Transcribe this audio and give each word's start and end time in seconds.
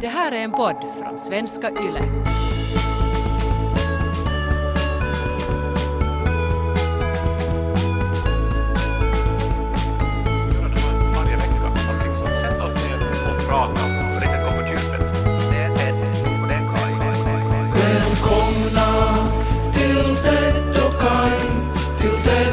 Det 0.00 0.08
här 0.08 0.32
är 0.32 0.36
en 0.36 0.52
podd 0.52 0.84
från 1.02 1.18
svenska 1.18 1.70
YLE. 1.70 2.02
varje 11.14 11.36
vecka. 11.36 11.66
Att 11.66 12.06
liksom 12.06 12.26
sätta 12.40 12.64
oss 12.64 12.84
ner 12.84 12.98
och 13.28 13.48
prata 13.48 13.84
och 13.84 14.20
riktigt 14.20 14.42
gå 14.44 14.50
på 14.50 14.68
djupet. 14.68 15.24
Det 15.50 15.56
är 15.56 15.74
Ted 15.74 15.94
och 16.42 16.48
det 16.48 16.54
är 16.54 16.64
Kaj. 16.74 16.92
Välkomna 17.74 19.16
till 19.74 20.16
Ted 20.16 20.76
och 20.86 21.00
Kaj 21.00 21.40
till 21.98 22.22
Ted 22.22 22.47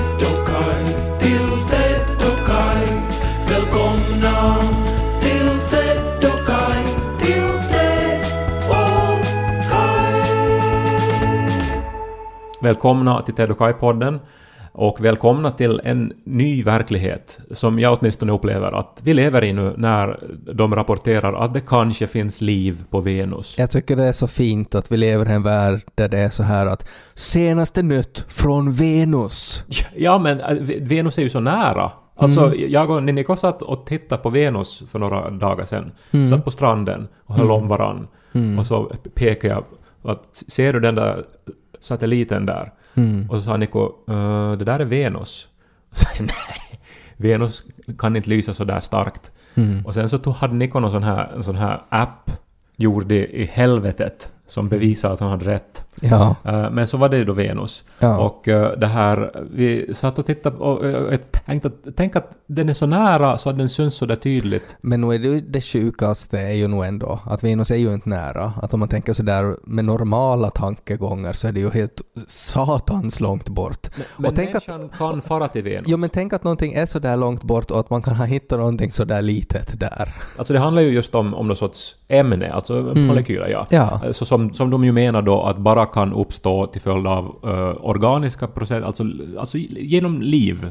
Välkomna 12.65 13.21
till 13.21 13.33
Ted 13.33 13.51
och 13.51 13.57
Kai-podden 13.57 14.19
och 14.71 15.05
välkomna 15.05 15.51
till 15.51 15.81
en 15.83 16.13
ny 16.23 16.63
verklighet 16.63 17.39
som 17.51 17.79
jag 17.79 17.97
åtminstone 17.99 18.31
upplever 18.31 18.79
att 18.79 19.01
vi 19.03 19.13
lever 19.13 19.43
i 19.43 19.53
nu 19.53 19.73
när 19.77 20.19
de 20.53 20.75
rapporterar 20.75 21.33
att 21.33 21.53
det 21.53 21.61
kanske 21.61 22.07
finns 22.07 22.41
liv 22.41 22.83
på 22.89 23.01
Venus. 23.01 23.57
Jag 23.57 23.71
tycker 23.71 23.95
det 23.95 24.03
är 24.03 24.11
så 24.11 24.27
fint 24.27 24.75
att 24.75 24.91
vi 24.91 24.97
lever 24.97 25.29
i 25.29 25.33
en 25.33 25.43
värld 25.43 25.81
där 25.95 26.09
det 26.09 26.19
är 26.19 26.29
så 26.29 26.43
här 26.43 26.65
att 26.65 26.87
senaste 27.13 27.81
nytt 27.81 28.25
från 28.27 28.71
Venus. 28.71 29.63
Ja, 29.95 30.17
men 30.17 30.39
äh, 30.39 30.57
Venus 30.81 31.17
är 31.17 31.21
ju 31.21 31.29
så 31.29 31.39
nära. 31.39 31.91
Alltså, 32.15 32.55
jag 32.55 32.89
och 32.89 33.03
Niniko 33.03 33.35
satt 33.35 33.61
och 33.61 33.85
tittade 33.85 34.21
på 34.21 34.29
Venus 34.29 34.83
för 34.87 34.99
några 34.99 35.29
dagar 35.29 35.65
sedan. 35.65 35.91
Satt 36.29 36.45
på 36.45 36.51
stranden 36.51 37.07
och 37.25 37.35
höll 37.35 37.51
om 37.51 37.67
varann. 37.67 38.07
Och 38.59 38.65
så 38.65 38.91
pekade 39.15 39.53
jag 39.53 39.63
att 40.11 40.43
ser 40.47 40.73
du 40.73 40.79
den 40.79 40.95
där 40.95 41.23
satelliten 41.85 42.45
där? 42.45 42.73
Och 43.29 43.35
så 43.35 43.41
sa 43.41 43.57
Niko 43.57 43.85
"Eh, 44.09 44.51
det 44.51 44.65
där 44.65 44.79
är 44.79 44.85
Venus. 44.85 45.47
Och 45.91 45.97
så 45.97 46.07
nej, 46.19 46.79
Venus 47.17 47.63
kan 47.97 48.15
inte 48.15 48.29
lysa 48.29 48.53
så 48.53 48.63
där 48.63 48.79
starkt. 48.79 49.31
Och 49.85 49.93
sen 49.93 50.09
så 50.09 50.17
tog, 50.17 50.33
hade 50.33 50.53
Niko 50.53 50.79
någon 50.79 50.91
sån 50.91 51.03
här, 51.03 51.31
en 51.35 51.43
sån 51.43 51.55
här 51.55 51.81
app 51.89 52.31
gjord 52.75 53.11
i, 53.11 53.15
i 53.41 53.45
helvetet 53.45 54.29
som 54.47 54.69
bevisar 54.69 55.11
att 55.13 55.19
han 55.19 55.29
hade 55.29 55.45
rätt. 55.45 55.84
Ja. 56.01 56.35
Eh, 56.43 56.71
Men 56.71 56.87
så 56.87 56.97
var 56.97 57.09
det 57.09 57.17
ju 57.17 57.25
då 57.25 57.33
Venus. 57.33 57.83
Ja. 57.99 58.17
Och 58.17 58.47
eh, 58.47 58.71
det 58.77 58.87
här, 58.87 59.31
vi 59.51 59.93
satt 59.93 60.19
och 60.19 60.25
tittade 60.25 60.57
och 60.57 60.85
eh, 60.85 60.91
jag 60.91 61.19
tänkte 61.45 61.67
att, 61.67 61.95
tänk 61.97 62.15
att 62.15 62.31
den 62.47 62.69
är 62.69 62.73
så 62.73 62.85
nära 62.85 63.37
så 63.37 63.49
att 63.49 63.57
den 63.57 63.69
syns 63.69 63.95
så 63.95 64.05
där 64.05 64.15
tydligt. 64.15 64.75
Men 64.81 65.01
nu 65.01 65.13
är 65.13 65.19
det 65.19 65.39
det 65.39 65.61
sjukaste 65.61 66.39
är 66.39 66.53
ju 66.53 66.67
nog 66.67 66.85
ändå 66.85 67.19
att 67.25 67.43
Venus 67.43 67.71
är 67.71 67.75
ju 67.75 67.93
inte 67.93 68.09
nära. 68.09 68.53
Att 68.61 68.73
om 68.73 68.79
man 68.79 68.89
tänker 68.89 69.13
sådär 69.13 69.55
med 69.63 69.85
normala 69.85 70.49
tankegångar 70.49 71.33
så 71.33 71.47
är 71.47 71.51
det 71.51 71.59
ju 71.59 71.69
helt 71.69 72.01
satans 72.27 73.19
långt 73.19 73.49
bort. 73.49 73.87
Men 74.17 74.25
och 74.25 74.35
tänk 74.35 74.55
att, 74.55 74.65
kan 74.97 75.21
fara 75.21 75.47
till 75.47 75.63
Venus. 75.63 75.89
ja 75.89 75.97
men 75.97 76.09
tänk 76.09 76.33
att 76.33 76.43
någonting 76.43 76.73
är 76.73 76.85
sådär 76.85 77.17
långt 77.17 77.43
bort 77.43 77.71
och 77.71 77.79
att 77.79 77.89
man 77.89 78.01
kan 78.01 78.15
ha 78.15 78.25
hittat 78.25 78.59
någonting 78.59 78.91
sådär 78.91 79.21
litet 79.21 79.79
där. 79.79 80.15
Alltså 80.37 80.53
det 80.53 80.59
handlar 80.59 80.81
ju 80.81 80.89
just 80.89 81.15
om, 81.15 81.33
om 81.33 81.47
någon 81.47 81.57
sorts 81.57 81.95
ämne, 82.07 82.51
alltså 82.51 82.73
molekyler 82.95 83.47
ja. 83.47 83.65
Mm. 83.71 83.87
Ja. 84.03 84.13
Så 84.13 84.25
som, 84.25 84.53
som 84.53 84.69
de 84.69 84.83
ju 84.83 84.91
menar 84.91 85.21
då 85.21 85.43
att 85.43 85.57
bara 85.57 85.84
kan 85.93 86.13
uppstå 86.13 86.67
till 86.67 86.81
följd 86.81 87.07
av 87.07 87.25
eh, 87.43 87.85
organiska 87.85 88.47
processer, 88.47 88.81
alltså, 88.81 89.03
alltså 89.39 89.57
genom 89.69 90.21
liv. 90.21 90.67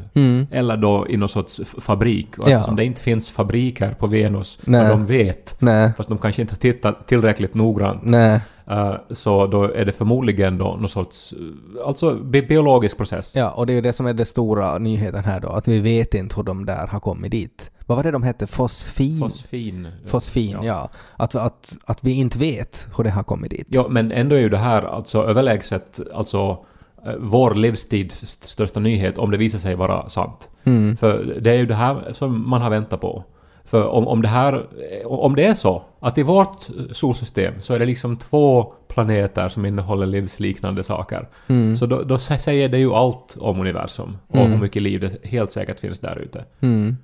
Eller 0.51 0.77
då 0.77 1.07
i 1.09 1.17
någon 1.17 1.29
sorts 1.29 1.61
fabrik. 1.81 2.39
Och 2.39 2.45
Mm. 2.45 2.53
Ja. 2.53 2.59
eftersom 2.59 2.77
det 2.77 2.85
inte 2.85 3.01
finns 3.03 3.31
fabriker 3.31 3.91
på 3.99 4.07
Venus, 4.07 4.59
Nej. 4.65 4.81
vad 4.83 4.91
de 4.91 5.07
vet, 5.07 5.57
Nej. 5.59 5.93
fast 5.97 6.09
de 6.09 6.19
kanske 6.19 6.43
inte 6.43 6.55
har 6.55 6.59
tittat 6.59 7.09
tillräckligt 7.09 7.55
noggrant, 7.55 8.01
Nej. 8.05 8.41
Eh, 8.71 8.95
så 9.11 9.47
då 9.47 9.65
är 9.65 9.85
det 9.85 9.93
förmodligen 9.93 10.59
då 10.59 10.65
någon 10.65 10.89
sorts, 10.89 11.33
eh, 11.33 11.87
alltså 11.87 12.15
bi 12.15 12.43
biologisk 12.43 12.97
process. 12.97 13.37
Ja, 13.37 13.51
och 13.51 13.67
det 13.67 13.73
är 13.73 13.75
ju 13.75 13.81
det 13.81 13.93
som 13.93 14.07
är 14.07 14.13
den 14.13 14.27
stora 14.27 14.79
nyheten 14.79 15.25
här 15.25 15.41
då, 15.41 15.49
att 15.49 15.69
vi 15.69 15.81
vet 15.81 16.15
inte 16.15 16.37
hur 16.37 16.43
de 16.43 16.67
där 16.67 16.87
har 16.87 17.01
kommit 17.01 17.31
dit. 17.31 17.71
Vad 17.87 17.97
var 17.97 18.03
det 18.05 18.11
de 18.11 18.23
hette? 18.23 18.47
Fosfin? 18.47 19.21
Fosfin. 19.21 19.89
Fosfin, 20.07 20.59
ja. 20.63 20.89
Att, 21.17 21.35
att, 21.35 21.77
att 21.85 22.05
vi 22.05 22.13
inte 22.13 22.39
vet 22.39 22.89
hur 22.97 23.05
det 23.05 23.11
har 23.11 23.23
kommit 23.23 23.51
dit. 23.51 23.67
Ja, 23.71 23.87
men 23.89 24.13
ändå 24.13 24.37
är 24.37 24.41
ju 24.41 24.49
det 24.49 24.57
här 24.57 24.83
alltså 24.83 25.25
överlägset 25.25 26.01
alltså 26.15 26.59
eh, 27.07 27.13
vår 27.19 27.55
livstids 27.55 28.23
st- 28.23 28.47
största 28.47 28.81
nyhet 28.81 29.19
om 29.19 29.31
det 29.31 29.37
visar 29.37 29.59
sig 29.59 29.75
vara 29.75 30.09
sant. 30.09 30.49
Mm. 30.65 30.97
För 30.97 31.39
det 31.41 31.51
är 31.51 31.55
ju 31.57 31.67
det 31.67 31.75
här 31.75 32.13
som 32.13 32.51
man 32.51 32.63
har 32.63 32.71
väntat 32.71 33.01
på. 33.01 33.25
För 33.65 33.89
om, 33.89 34.09
om 34.09 34.23
det 34.23 34.29
här... 34.29 34.67
Om 35.07 35.37
det 35.37 35.45
är 35.45 35.55
så 35.55 35.83
att 36.01 36.19
i 36.19 36.23
vårt 36.23 36.69
solsystem 36.93 37.55
så 37.61 37.75
är 37.75 37.79
det 37.79 37.87
liksom 37.87 38.17
två 38.17 38.73
planeter 38.89 39.49
som 39.49 39.67
innehåller 39.67 40.07
livsliknande 40.07 40.83
saker. 40.83 41.29
Mm. 41.47 41.77
Så 41.77 41.87
då, 41.87 42.03
då 42.03 42.17
sä- 42.17 42.39
säger 42.39 42.69
det 42.69 42.79
ju 42.79 42.93
allt 42.93 43.37
om 43.41 43.61
universum 43.61 44.17
och 44.29 44.39
hur 44.39 44.59
mycket 44.59 44.83
liv 44.83 45.01
det 45.01 45.29
helt 45.29 45.53
säkert 45.53 45.81
finns 45.81 46.01
där 46.01 46.19
ute. 46.19 46.45
Mm. 46.61 46.97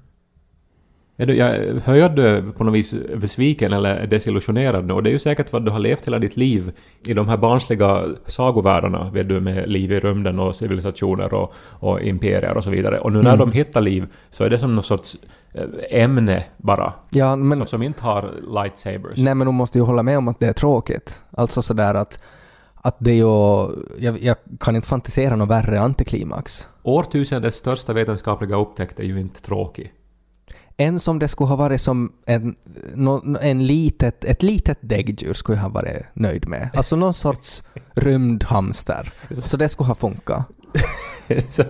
Jag 1.28 1.80
hör 1.84 2.04
att 2.04 2.16
du 2.16 2.26
är 2.26 2.42
på 2.42 2.64
något 2.64 2.74
vis 2.74 2.94
besviken 3.16 3.72
eller 3.72 4.06
desillusionerad 4.06 4.86
nu 4.86 4.92
och 4.92 5.02
det 5.02 5.10
är 5.10 5.12
ju 5.12 5.18
säkert 5.18 5.52
vad 5.52 5.64
du 5.64 5.70
har 5.70 5.80
levt 5.80 6.06
hela 6.06 6.18
ditt 6.18 6.36
liv 6.36 6.72
i 7.06 7.14
de 7.14 7.28
här 7.28 7.36
barnsliga 7.36 8.04
sagovärldarna, 8.26 9.10
vet 9.10 9.28
du, 9.28 9.40
med 9.40 9.68
liv 9.68 9.92
i 9.92 10.00
rymden 10.00 10.38
och 10.38 10.54
civilisationer 10.54 11.34
och, 11.34 11.54
och 11.80 12.00
imperier 12.00 12.56
och 12.56 12.64
så 12.64 12.70
vidare. 12.70 12.98
Och 12.98 13.12
nu 13.12 13.22
när 13.22 13.36
de 13.36 13.52
hittar 13.52 13.80
liv 13.80 14.06
så 14.30 14.44
är 14.44 14.50
det 14.50 14.58
som 14.58 14.74
någon 14.74 14.84
sorts 14.84 15.16
eh, 15.54 16.02
ämne 16.02 16.44
bara, 16.56 16.92
Ja, 17.10 17.36
men... 17.36 17.58
som, 17.58 17.66
som 17.66 17.82
inte 17.82 18.02
har 18.02 18.30
lightsabers. 18.62 19.18
Nej, 19.18 19.34
men 19.34 19.46
du 19.46 19.52
måste 19.52 19.78
ju 19.78 19.84
hålla 19.84 20.02
med 20.02 20.18
om 20.18 20.28
att 20.28 20.40
det 20.40 20.46
är 20.46 20.52
tråkigt. 20.52 21.22
Alltså 21.30 21.62
sådär 21.62 21.94
att, 21.94 22.22
att 22.74 22.96
det 22.98 23.10
är 23.10 23.14
ju... 23.14 23.66
Jag, 23.98 24.22
jag 24.22 24.36
kan 24.60 24.76
inte 24.76 24.88
fantisera 24.88 25.36
något 25.36 25.48
värre 25.48 25.80
antiklimax. 25.80 26.68
Årtusendets 26.82 27.56
största 27.56 27.92
vetenskapliga 27.92 28.56
upptäckt 28.56 29.00
är 29.00 29.04
ju 29.04 29.20
inte 29.20 29.42
tråkig. 29.42 29.92
En 30.80 31.00
som 31.00 31.18
det 31.18 31.28
skulle 31.28 31.48
ha 31.48 31.56
varit 31.56 31.80
som 31.80 32.12
en, 32.26 32.56
en 33.40 33.66
litet, 33.66 34.24
ett 34.24 34.42
litet 34.42 34.78
däggdjur 34.80 35.34
skulle 35.34 35.58
jag 35.58 35.62
ha 35.62 35.70
varit 35.70 36.06
nöjd 36.14 36.48
med. 36.48 36.70
Alltså 36.74 36.96
någon 36.96 37.14
sorts 37.14 37.62
rymdhamster. 37.94 39.12
Så 39.30 39.56
det 39.56 39.68
skulle 39.68 39.86
ha 39.86 39.94
funkat. 39.94 40.46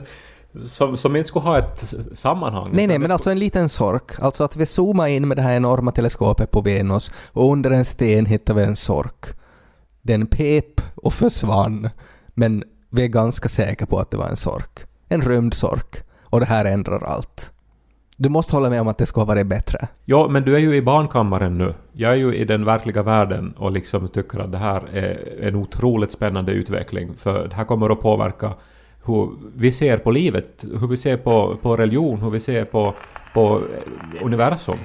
Som, 0.66 0.96
som 0.96 1.16
inte 1.16 1.28
skulle 1.28 1.42
ha 1.42 1.58
ett 1.58 1.94
sammanhang. 2.14 2.68
Nej, 2.72 2.86
nej, 2.86 2.98
men 2.98 3.10
alltså 3.10 3.30
en 3.30 3.38
liten 3.38 3.68
sork. 3.68 4.20
Alltså 4.20 4.44
att 4.44 4.56
vi 4.56 4.66
zoomar 4.66 5.06
in 5.06 5.28
med 5.28 5.36
det 5.36 5.42
här 5.42 5.56
enorma 5.56 5.92
teleskopet 5.92 6.50
på 6.50 6.60
Venus 6.60 7.12
och 7.32 7.52
under 7.52 7.70
en 7.70 7.84
sten 7.84 8.26
hittar 8.26 8.54
vi 8.54 8.62
en 8.62 8.76
sork. 8.76 9.26
Den 10.02 10.26
pep 10.26 10.80
och 10.94 11.14
försvann, 11.14 11.90
men 12.34 12.64
vi 12.90 13.02
är 13.02 13.08
ganska 13.08 13.48
säkra 13.48 13.86
på 13.86 13.98
att 13.98 14.10
det 14.10 14.16
var 14.16 14.28
en 14.28 14.36
sork. 14.36 14.80
En 15.08 15.22
rymdsork. 15.22 16.04
Och 16.22 16.40
det 16.40 16.46
här 16.46 16.64
ändrar 16.64 17.04
allt. 17.04 17.52
Du 18.22 18.28
måste 18.28 18.56
hålla 18.56 18.70
med 18.70 18.80
om 18.80 18.88
att 18.88 18.98
det 18.98 19.06
skulle 19.06 19.22
ha 19.22 19.34
varit 19.34 19.46
bättre. 19.46 19.88
Ja, 20.04 20.28
men 20.28 20.42
du 20.42 20.54
är 20.54 20.58
ju 20.58 20.76
i 20.76 20.82
barnkammaren 20.82 21.58
nu. 21.58 21.74
Jag 21.92 22.12
är 22.12 22.16
ju 22.16 22.34
i 22.34 22.44
den 22.44 22.64
verkliga 22.64 23.02
världen 23.02 23.54
och 23.56 23.72
liksom 23.72 24.08
tycker 24.08 24.38
att 24.38 24.52
det 24.52 24.58
här 24.58 24.82
är 24.92 25.18
en 25.40 25.56
otroligt 25.56 26.12
spännande 26.12 26.52
utveckling. 26.52 27.14
För 27.16 27.48
det 27.48 27.54
här 27.54 27.64
kommer 27.64 27.90
att 27.90 28.00
påverka 28.00 28.52
hur 29.04 29.30
vi 29.56 29.72
ser 29.72 29.96
på 29.96 30.10
livet, 30.10 30.64
hur 30.80 30.88
vi 30.88 30.96
ser 30.96 31.16
på, 31.16 31.56
på 31.62 31.76
religion, 31.76 32.20
hur 32.20 32.30
vi 32.30 32.40
ser 32.40 32.64
på, 32.64 32.94
på 33.34 33.62
universum. 34.22 34.78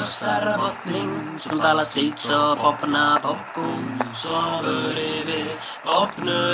Buen 0.00 0.08
purmu 0.08 0.50
puut 0.50 0.50
vuossar 0.50 0.58
botning, 0.58 1.38
sun 1.38 1.58
tala 1.58 1.84
sitso 1.84 2.56
popna 2.56 3.20
popkun, 3.22 4.02
så 4.14 4.62
börjar 4.62 5.26
vi 5.26 5.44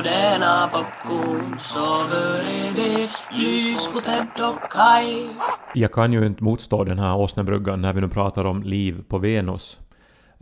denna 0.02 0.68
popcorn 0.68 1.58
så 1.58 2.04
börjar 2.10 2.72
vi 2.74 3.08
lys 3.30 3.88
på 3.92 4.00
Ted 4.00 4.44
och 4.44 4.70
Kai. 4.70 5.28
Jag 5.74 5.92
kan 5.92 6.12
ju 6.12 6.26
inte 6.26 6.44
motstå 6.44 6.84
den 6.84 6.98
här 6.98 7.16
åsnebryggan 7.16 7.80
när 7.80 7.92
vi 7.92 8.00
nu 8.00 8.08
pratar 8.08 8.44
om 8.44 8.62
liv 8.62 9.04
på 9.08 9.18
Venus. 9.18 9.78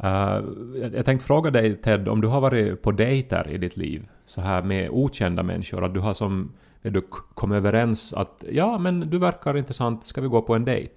Uh, 0.05 0.11
jag- 0.95 1.05
tänkte 1.05 1.27
fråga 1.27 1.51
dig 1.51 1.77
Ted, 1.83 2.09
om 2.09 2.21
du 2.21 2.29
har 2.29 2.41
varit 2.41 2.83
på 2.83 2.93
dejter 2.93 3.49
i 3.49 3.59
ditt 3.59 3.77
liv, 3.77 4.09
så 4.27 4.41
här 4.41 4.63
med 4.63 4.89
okända 4.91 5.43
människor, 5.43 5.85
att 5.85 5.95
du 5.95 6.01
har 6.01 6.15
som 6.15 6.53
vet 6.83 6.95
du 6.95 7.03
kom 7.35 7.53
överens 7.53 8.13
att 8.13 8.45
ja, 8.51 8.79
men 8.79 9.01
du 9.01 9.19
verkar 9.19 9.57
intressant, 9.57 10.07
ska 10.07 10.21
vi 10.21 10.29
gå 10.29 10.43
på 10.43 10.55
en 10.55 10.65
dejt? 10.65 10.95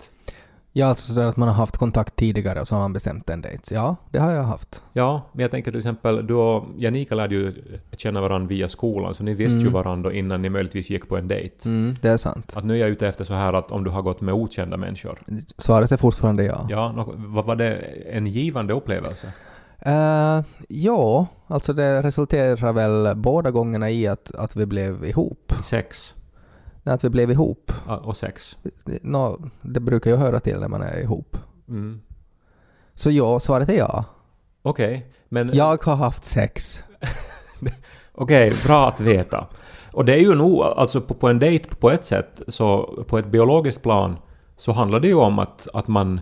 Ja, 0.77 0.85
alltså 0.85 1.13
sådär 1.13 1.27
att 1.27 1.38
man 1.38 1.47
har 1.47 1.56
haft 1.56 1.77
kontakt 1.77 2.15
tidigare 2.15 2.62
och 2.62 2.68
så 2.68 2.75
har 2.75 2.81
man 2.81 2.94
bestämt 2.94 3.29
en 3.29 3.41
dejt. 3.41 3.75
Ja, 3.75 3.95
det 4.12 4.19
har 4.19 4.31
jag 4.31 4.44
haft. 4.44 4.83
Ja, 4.94 5.29
men 5.33 5.41
jag 5.41 5.51
tänker 5.51 5.71
till 5.71 5.79
exempel, 5.79 6.27
du 6.27 6.33
och 6.33 6.65
Janika 6.77 7.15
lärde 7.15 7.35
ju 7.35 7.53
känna 7.97 8.21
varandra 8.21 8.47
via 8.47 8.69
skolan, 8.69 9.13
så 9.13 9.24
ni 9.24 9.33
visste 9.33 9.59
ju 9.59 9.69
varandra 9.69 10.13
innan 10.13 10.41
ni 10.41 10.50
möjligtvis 10.50 10.89
gick 10.89 11.09
på 11.09 11.18
en 11.18 11.27
dejt. 11.27 11.69
Mm, 11.69 11.95
det 12.01 12.09
är 12.09 12.18
sant. 12.18 12.53
Att 12.57 12.65
nu 12.65 12.74
är 12.74 12.77
jag 12.77 12.89
ute 12.89 13.07
efter 13.07 13.24
så 13.24 13.33
här 13.33 13.53
att 13.53 13.71
om 13.71 13.83
du 13.83 13.89
har 13.89 14.01
gått 14.01 14.21
med 14.21 14.33
okända 14.33 14.77
människor. 14.77 15.19
Svaret 15.57 15.91
är 15.91 15.97
fortfarande 15.97 16.44
ja. 16.44 16.68
Ja, 16.69 17.06
var 17.18 17.56
det 17.56 17.75
en 18.12 18.27
givande 18.27 18.73
upplevelse? 18.73 19.27
Uh, 19.88 20.45
ja, 20.69 21.27
alltså 21.47 21.73
det 21.73 22.03
resulterar 22.03 22.73
väl 22.73 23.15
båda 23.15 23.51
gångerna 23.51 23.89
i 23.89 24.07
att, 24.07 24.35
att 24.35 24.56
vi 24.56 24.65
blev 24.65 25.06
ihop. 25.06 25.53
Sex 25.63 26.15
Att 26.87 27.03
vi 27.03 27.09
blev 27.09 27.31
ihop. 27.31 27.71
och 28.03 28.17
sex. 28.17 28.57
Nå, 29.01 29.39
det 29.61 29.79
brukar 29.79 30.11
ju 30.11 30.17
höra 30.17 30.39
till 30.39 30.59
när 30.59 30.67
man 30.67 30.81
är 30.81 30.99
ihop. 30.99 31.37
Mm. 31.69 32.01
Så 32.93 33.11
ja, 33.11 33.39
svaret 33.39 33.69
är 33.69 33.77
ja. 33.77 34.05
Okej, 34.61 35.11
men... 35.29 35.51
Jag 35.53 35.83
har 35.83 35.95
haft 35.95 36.25
sex. 36.25 36.83
Okej, 38.13 38.53
bra 38.65 38.87
att 38.87 38.99
veta. 38.99 39.47
Och 39.93 40.05
det 40.05 40.13
är 40.13 40.19
ju 40.19 40.35
nog, 40.35 40.61
alltså 40.61 41.01
på, 41.01 41.13
på 41.13 41.27
en 41.27 41.39
dejt 41.39 41.69
på 41.75 41.91
ett 41.91 42.05
sätt, 42.05 42.41
så 42.47 42.93
på 43.07 43.17
ett 43.17 43.27
biologiskt 43.27 43.83
plan, 43.83 44.17
så 44.57 44.71
handlar 44.71 44.99
det 44.99 45.07
ju 45.07 45.15
om 45.15 45.39
att, 45.39 45.67
att 45.73 45.87
man, 45.87 46.21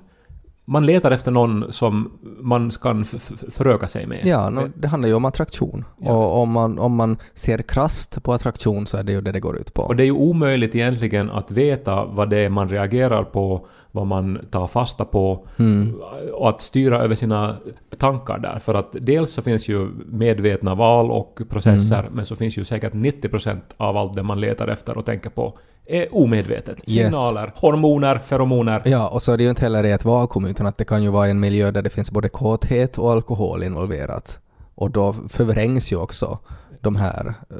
man 0.67 0.85
letar 0.85 1.11
efter 1.11 1.31
någon 1.31 1.71
som 1.71 2.11
man 2.41 2.71
kan 2.81 3.05
föröka 3.51 3.87
sig 3.87 4.05
med. 4.07 4.21
Ja, 4.25 4.49
no, 4.49 4.69
det 4.75 4.87
handlar 4.87 5.09
ju 5.09 5.15
om 5.15 5.25
attraktion. 5.25 5.85
Ja. 6.01 6.11
Och 6.11 6.41
om 6.41 6.51
man, 6.51 6.79
om 6.79 6.95
man 6.95 7.17
ser 7.33 7.57
krasst 7.57 8.23
på 8.23 8.33
attraktion 8.33 8.87
så 8.87 8.97
är 8.97 9.03
det 9.03 9.11
ju 9.11 9.21
det 9.21 9.31
det 9.31 9.39
går 9.39 9.57
ut 9.57 9.73
på. 9.73 9.81
Och 9.81 9.95
det 9.95 10.03
är 10.03 10.05
ju 10.05 10.11
omöjligt 10.11 10.75
egentligen 10.75 11.31
att 11.31 11.51
veta 11.51 12.05
vad 12.05 12.29
det 12.29 12.39
är 12.39 12.49
man 12.49 12.69
reagerar 12.69 13.23
på, 13.23 13.65
vad 13.91 14.07
man 14.07 14.39
tar 14.51 14.67
fasta 14.67 15.05
på 15.05 15.47
Mm. 15.59 15.95
och 16.33 16.49
att 16.49 16.61
styra 16.61 16.99
över 17.03 17.15
sina 17.15 17.55
tankar 17.97 18.37
där. 18.39 18.59
För 18.59 18.73
att 18.73 18.95
dels 19.01 19.31
så 19.33 19.41
finns 19.41 19.69
ju 19.69 19.87
medvetna 20.05 20.75
val 20.75 21.11
och 21.11 21.41
processer, 21.49 21.99
Mm. 21.99 22.13
men 22.13 22.25
så 22.25 22.35
finns 22.35 22.57
ju 22.57 22.63
säkert 22.63 22.93
90% 22.93 23.61
av 23.77 23.97
allt 23.97 24.13
det 24.13 24.23
man 24.23 24.39
letar 24.41 24.67
efter 24.67 24.97
och 24.97 25.05
tänker 25.05 25.29
på 25.29 25.57
är 25.87 26.15
omedvetet. 26.15 26.77
Yes. 26.77 26.93
Signaler, 26.93 27.51
hormoner, 27.55 28.17
feromoner. 28.17 28.81
Ja, 28.85 29.07
och 29.09 29.23
så 29.23 29.31
är 29.33 29.37
det 29.37 29.43
ju 29.43 29.49
inte 29.49 29.61
heller 29.61 29.83
i 29.83 29.91
ett 29.91 30.05
vakuum 30.05 30.45
utan 30.45 30.65
att 30.65 30.77
det 30.77 30.85
kan 30.85 31.03
ju 31.03 31.09
vara 31.09 31.27
en 31.27 31.39
miljö 31.39 31.71
där 31.71 31.81
det 31.81 31.89
finns 31.89 32.11
både 32.11 32.29
kåthet 32.29 32.97
och 32.97 33.11
alkohol 33.11 33.63
involverat. 33.63 34.39
Och 34.75 34.91
då 34.91 35.13
förvrängs 35.29 35.91
ju 35.91 35.95
också 35.95 36.39
de 36.81 36.95
här 36.95 37.33
eh, 37.49 37.55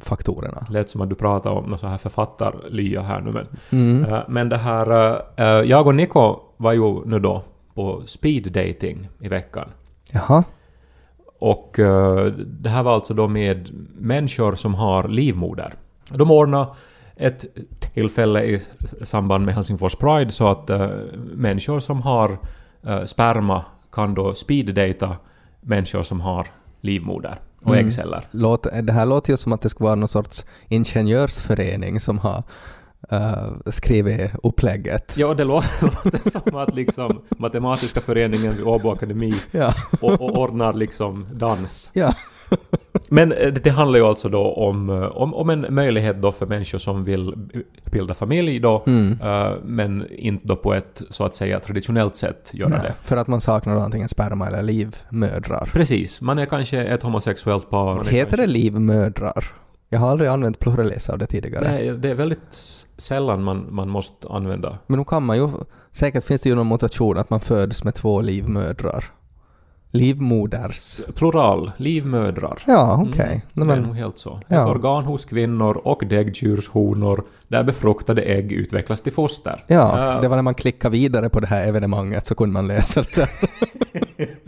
faktorerna. 0.00 0.66
Lät 0.70 0.90
som 0.90 1.00
att 1.00 1.08
du 1.08 1.14
pratar 1.14 1.50
om 1.50 1.64
någon 1.64 1.78
så 1.78 1.86
här 1.86 1.98
författarlya 1.98 3.02
här 3.02 3.20
nu 3.20 3.30
men... 3.30 3.46
Mm. 3.72 4.12
Eh, 4.14 4.20
Men 4.28 4.48
det 4.48 4.56
här... 4.56 5.20
eh, 5.36 5.46
jag 5.46 5.86
och 5.86 5.94
Niko 5.94 6.36
var 6.56 6.72
ju 6.72 7.06
nu 7.06 7.18
då 7.18 7.42
på 7.74 8.02
speed 8.06 8.52
dating 8.52 9.08
i 9.20 9.28
veckan. 9.28 9.68
Jaha. 10.12 10.44
Och 11.38 11.72
det 12.46 12.68
här 12.68 12.82
var 12.82 12.94
alltså 12.94 13.14
då 13.14 13.28
med 13.28 13.68
människor 13.98 14.54
som 14.54 14.74
har 14.74 15.08
livmoder. 15.08 15.74
De 16.10 16.30
ordnade 16.30 16.66
ett 17.20 17.44
tillfälle 17.94 18.42
i 18.44 18.62
samband 19.04 19.44
med 19.44 19.54
Helsingfors 19.54 19.94
Pride 19.96 20.30
så 20.30 20.48
att 20.48 20.70
eh, 20.70 20.88
människor 21.34 21.80
som 21.80 22.02
har 22.02 22.38
eh, 22.86 23.04
sperma 23.04 23.64
kan 23.92 24.14
då 24.14 24.34
speeddata 24.34 25.16
människor 25.60 26.02
som 26.02 26.20
har 26.20 26.46
livmoder 26.80 27.38
och 27.64 27.74
Mm. 27.74 27.86
äggceller. 27.86 28.24
Låt, 28.30 28.66
det 28.82 28.92
här 28.92 29.06
låter 29.06 29.32
ju 29.32 29.36
som 29.36 29.52
att 29.52 29.60
det 29.62 29.68
skulle 29.68 29.84
vara 29.86 29.94
någon 29.96 30.08
sorts 30.08 30.44
ingenjörsförening 30.68 32.00
som 32.00 32.18
har 32.18 32.42
eh, 33.10 33.48
skrivit 33.66 34.30
upplägget. 34.42 35.14
Ja, 35.18 35.34
det 35.34 35.44
lå- 35.44 35.62
låter 36.04 36.30
som 36.30 36.56
att 36.56 36.74
liksom 36.74 37.22
Matematiska 37.28 38.00
föreningen 38.00 38.52
vid 38.52 38.64
Åbo 38.66 38.90
Akademi 38.90 39.34
Ja. 39.50 39.74
och, 40.00 40.12
och 40.20 40.38
ordnar 40.38 40.72
liksom 40.72 41.26
dans. 41.32 41.90
Ja. 41.92 42.14
Men 43.08 43.32
eh, 43.32 43.38
det, 43.52 43.64
det 43.64 43.70
handlar 43.70 43.98
ju 43.98 44.04
alltså 44.04 44.28
då 44.28 44.52
om, 44.52 44.90
eh, 44.90 45.02
om, 45.02 45.34
om 45.34 45.50
en 45.50 45.66
möjlighet 45.70 46.22
då 46.22 46.32
för 46.32 46.46
människor 46.46 46.78
som 46.78 47.04
vill 47.04 47.34
bilda 47.92 48.14
familj 48.14 48.60
då, 48.60 48.82
Mm. 48.86 49.18
eh, 49.22 49.52
men 49.64 50.06
inte 50.10 50.46
då 50.48 50.56
på 50.56 50.74
ett 50.74 51.02
så 51.10 51.24
att 51.24 51.34
säga 51.34 51.60
traditionellt 51.60 52.16
sätt 52.16 52.50
göra 52.54 52.68
Nej, 52.68 52.78
det. 52.82 52.94
för 53.02 53.16
att 53.16 53.26
man 53.28 53.40
saknar 53.40 53.74
då 53.74 53.80
antingen 53.80 54.08
sperma 54.08 54.46
eller 54.46 54.62
livmödrar. 54.62 55.70
Precis, 55.72 56.20
man 56.20 56.38
är 56.38 56.46
kanske 56.46 56.84
ett 56.84 57.02
homosexuellt 57.02 57.70
par. 57.70 57.94
Heter 58.04 58.14
det 58.14 58.26
kanske, 58.36 58.46
livmödrar? 58.46 59.44
Jag 59.88 59.98
har 60.00 60.10
aldrig 60.10 60.30
använt 60.30 60.58
pluralis 60.58 61.08
av 61.10 61.18
det 61.18 61.26
tidigare. 61.26 61.70
Nej, 61.72 61.90
det 61.90 62.10
är 62.10 62.14
väldigt 62.14 62.54
sällan 62.96 63.42
man, 63.42 63.66
man 63.70 63.88
måste 63.88 64.28
använda. 64.28 64.78
Men 64.86 64.98
nu 64.98 65.04
kan 65.04 65.22
man 65.22 65.36
ju... 65.36 65.48
Säkert 65.92 66.24
finns 66.24 66.40
det 66.40 66.48
ju 66.48 66.54
någon 66.54 66.68
mutation 66.68 67.18
att 67.18 67.30
man 67.30 67.40
föds 67.40 67.84
med 67.84 67.94
två 67.94 68.20
livmödrar. 68.20 69.04
Livmoders. 69.92 71.00
Plural, 71.14 71.72
livmödrar. 71.76 72.62
Ja, 72.66 73.04
okej. 73.08 73.24
Mm, 73.24 73.40
Nej, 73.52 73.66
det 73.66 73.82
är 73.82 73.86
nog 73.86 73.96
helt 73.96 74.18
så. 74.18 74.40
Ja. 74.48 74.60
Ett 74.60 74.66
organ 74.76 75.04
hos 75.04 75.24
kvinnor 75.24 75.76
och 75.84 76.02
däggdjurshonor 76.06 77.24
där 77.48 77.64
befruktade 77.64 78.22
ägg 78.22 78.52
utvecklas 78.52 79.02
till 79.02 79.12
foster. 79.12 79.64
Ja, 79.66 80.14
Eh, 80.14 80.20
det 80.20 80.28
var 80.28 80.36
när 80.36 80.42
man 80.42 80.54
klickade 80.54 80.92
vidare 80.92 81.28
på 81.28 81.40
det 81.40 81.46
här 81.46 81.64
evenemanget 81.68 82.26
så 82.26 82.34
kunde 82.34 82.52
man 82.52 82.66
läsa 82.66 83.02
det 83.02 83.16
där. 83.16 83.28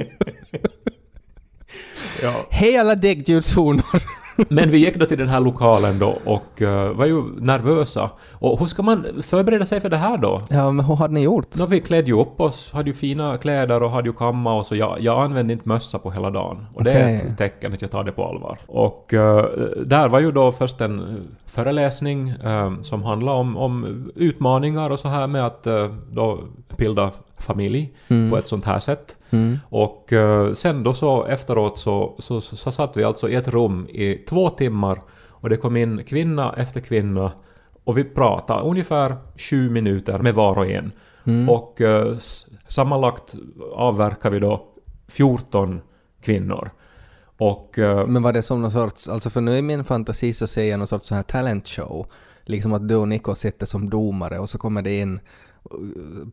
ja. 2.23 2.47
Hej 2.51 2.77
alla 2.77 2.95
däggdjurshonor! 2.95 4.22
Men 4.49 4.71
vi 4.71 4.79
gick 4.79 4.97
då 4.97 5.07
till 5.07 5.19
den 5.19 5.29
här 5.29 5.41
lokalen 5.41 5.99
då 5.99 6.19
och 6.25 6.63
eh, 6.63 6.93
var 6.93 7.07
ju 7.07 7.23
nervösa. 7.41 8.11
Och 8.33 8.59
hur 8.59 8.67
ska 8.67 8.83
man 8.83 9.07
förbereda 9.23 9.65
sig 9.65 9.81
för 9.81 9.89
det 9.89 9.97
här 9.97 10.19
då? 10.19 10.43
Ja, 10.51 10.71
men 10.71 10.85
hur 10.85 10.97
hade 10.97 11.15
ni 11.15 11.21
gjort? 11.21 11.57
Nå, 11.57 11.67
vi 11.67 11.81
klädde 11.81 12.07
ju 12.07 12.21
upp 12.21 12.41
oss, 12.41 12.73
hade 12.73 12.91
ju 12.91 12.95
fina 12.95 13.39
kläder 13.39 13.83
och 13.83 13.91
hade 13.91 14.09
ju 14.09 14.13
kamma 14.13 14.55
och 14.55 14.67
så. 14.67 14.77
Jag, 14.77 14.97
jag 15.01 15.25
använde 15.25 15.53
inte 15.53 15.69
mössa 15.69 15.99
på 15.99 16.11
hela 16.11 16.31
dagen. 16.31 16.67
Och 16.75 16.85
det 16.85 16.93
är 16.93 17.17
ett 17.17 17.39
tecken 17.39 17.73
att 17.73 17.83
jag 17.83 17.91
tar 17.91 18.05
det 18.05 18.13
på 18.13 18.27
allvar. 18.27 18.59
Och 18.67 19.15
eh, 19.15 19.45
där 19.87 20.09
var 20.09 20.21
ju 20.21 20.33
då 20.33 20.53
först 20.53 20.81
en 20.81 21.29
föreläsning 21.47 22.29
eh, 22.29 22.73
som 22.83 23.03
handlade 23.03 23.39
om, 23.39 23.57
om 23.57 24.11
utmaningar 24.15 24.91
och 24.91 24.99
så 24.99 25.09
här 25.09 25.27
med 25.27 25.47
att 25.47 25.67
då 26.11 26.39
bilda 26.77 27.11
familj 27.43 27.93
på 28.31 28.39
ett 28.39 28.47
sånt 28.47 28.65
här 28.65 28.81
sätt. 28.81 29.17
Mm. 29.31 29.59
Och 29.69 30.13
eh, 30.13 30.53
sen 30.53 30.83
då 30.83 30.95
så 30.95 31.25
efteråt 31.25 31.79
så, 31.79 32.17
så, 32.19 32.41
så, 32.41 32.57
så 32.57 32.73
satt 32.73 32.97
vi 32.97 33.05
alltså 33.05 33.29
i 33.29 33.35
ett 33.35 33.49
rum 33.49 33.87
i 33.91 34.15
två 34.15 34.51
timmar 34.51 35.03
och 35.29 35.51
det 35.51 35.57
kom 35.57 35.77
in 35.77 36.05
kvinna 36.05 36.55
efter 36.57 36.81
kvinna 36.81 37.33
och 37.85 37.99
vi 37.99 38.05
pratade 38.05 38.63
ungefär 38.63 39.17
20 39.37 39.71
minuter 39.71 40.19
med 40.19 40.35
var 40.35 40.59
och 40.59 40.67
en. 40.67 40.93
Och 41.49 41.81
eh, 41.81 42.17
sammanlagt 42.67 43.35
avverkar 43.75 44.31
vi 44.31 44.39
då 44.39 44.67
14 45.09 45.81
kvinnor. 46.23 46.71
Och 47.39 47.79
eh, 47.79 48.07
Men 48.07 48.23
var 48.23 48.33
det 48.33 48.43
som 48.43 48.63
någon 48.63 48.71
sorts, 48.71 49.09
alltså 49.09 49.31
för 49.31 49.41
nu 49.41 49.57
i 49.57 49.63
min 49.63 49.85
fantasi 49.85 50.33
så 50.33 50.47
ser 50.47 50.65
jag 50.65 50.79
någon 50.79 50.87
sorts 50.87 51.07
så 51.07 51.15
här 51.15 51.23
talent 51.23 51.69
show. 51.69 52.07
Liksom 52.45 52.73
att 52.73 52.89
du 52.89 52.97
och 52.97 53.09
Nico 53.09 53.35
sitter 53.35 53.67
som 53.67 53.91
domare 53.91 54.39
och 54.39 54.51
så 54.51 54.59
kommer 54.59 54.83
det 54.83 54.99
in 54.99 55.21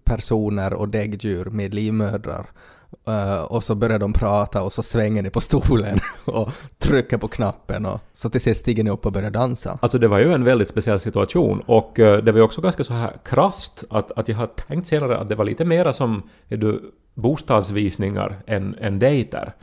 personer 0.03 0.73
och 0.73 0.89
däggdjur 0.89 1.45
med 1.45 1.73
livmödrar. 1.73 2.49
Uh, 3.07 3.41
och 3.41 3.63
så 3.63 3.75
börjar 3.75 3.99
de 3.99 4.13
prata 4.13 4.63
och 4.63 4.71
så 4.73 4.83
svänger 4.83 5.23
ni 5.23 5.29
på 5.29 5.41
stolen 5.41 5.99
och 6.25 6.49
trycker 6.77 7.17
på 7.17 7.27
knappen 7.27 7.85
och 7.85 7.99
så 8.13 8.29
till 8.29 8.41
sist 8.41 8.61
stiger 8.61 8.83
ni 8.83 8.89
upp 8.89 9.05
och 9.05 9.11
börjar 9.11 9.31
dansa. 9.31 9.79
Alltså 9.81 9.97
det 9.97 10.07
var 10.07 10.19
ju 10.19 10.33
en 10.33 10.43
väldigt 10.43 10.67
speciell 10.67 10.99
situation 10.99 11.63
och 11.65 11.99
eh, 11.99 12.17
det 12.17 12.31
var 12.31 12.39
ju 12.39 12.43
också 12.43 12.61
ganska 12.61 12.83
så 12.83 12.93
här 12.93 13.13
krasst 13.25 13.83
att, 13.89 14.11
att 14.11 14.27
jag 14.27 14.35
har 14.35 14.47
tänkt 14.47 14.87
senare 14.87 15.17
att 15.17 15.29
det 15.29 15.35
var 15.35 15.45
lite 15.45 15.65
mera 15.65 15.93
som 15.93 16.23
du, 16.47 16.81
bostadsvisningar 17.13 18.41
än, 18.47 18.75
än 18.79 18.99
dejter. 18.99 19.53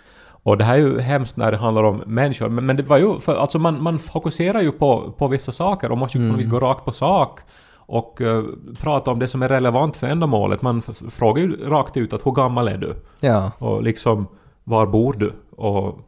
Och 0.46 0.58
det 0.58 0.64
här 0.64 0.74
är 0.74 0.78
ju 0.78 1.00
hemskt 1.00 1.36
när 1.36 1.50
det 1.50 1.56
handlar 1.56 1.84
om 1.84 2.02
människor, 2.06 2.48
men, 2.48 2.66
men 2.66 2.76
det 2.76 2.82
var 2.82 2.98
ju, 2.98 3.20
för, 3.20 3.36
alltså 3.36 3.58
man, 3.58 3.82
man 3.82 3.98
fokuserar 3.98 4.60
ju 4.60 4.72
på, 4.72 5.14
på 5.18 5.28
vissa 5.28 5.52
saker 5.52 5.90
och 5.90 5.98
måste 5.98 6.18
ju 6.18 6.24
på 6.24 6.32
något 6.32 6.40
vis 6.40 6.50
gå 6.50 6.60
rakt 6.60 6.84
på 6.84 6.92
sak 6.92 7.40
och 7.86 8.20
eh, 8.20 8.44
prata 8.80 9.10
om 9.10 9.18
det 9.18 9.28
som 9.28 9.42
är 9.42 9.48
relevant 9.48 9.96
för 9.96 10.06
ändamålet. 10.06 10.62
Man 10.62 10.82
frågar 11.10 11.42
ju 11.42 11.56
rakt 11.56 11.96
ut 11.96 12.12
att 12.12 12.26
hur 12.26 12.32
gammal 12.32 12.68
är 12.68 12.78
du? 12.78 12.94
Ja. 13.20 13.52
Och 13.58 13.82
liksom, 13.82 14.26
var 14.64 14.86
bor 14.86 15.14
du? 15.18 15.32
Och 15.56 16.00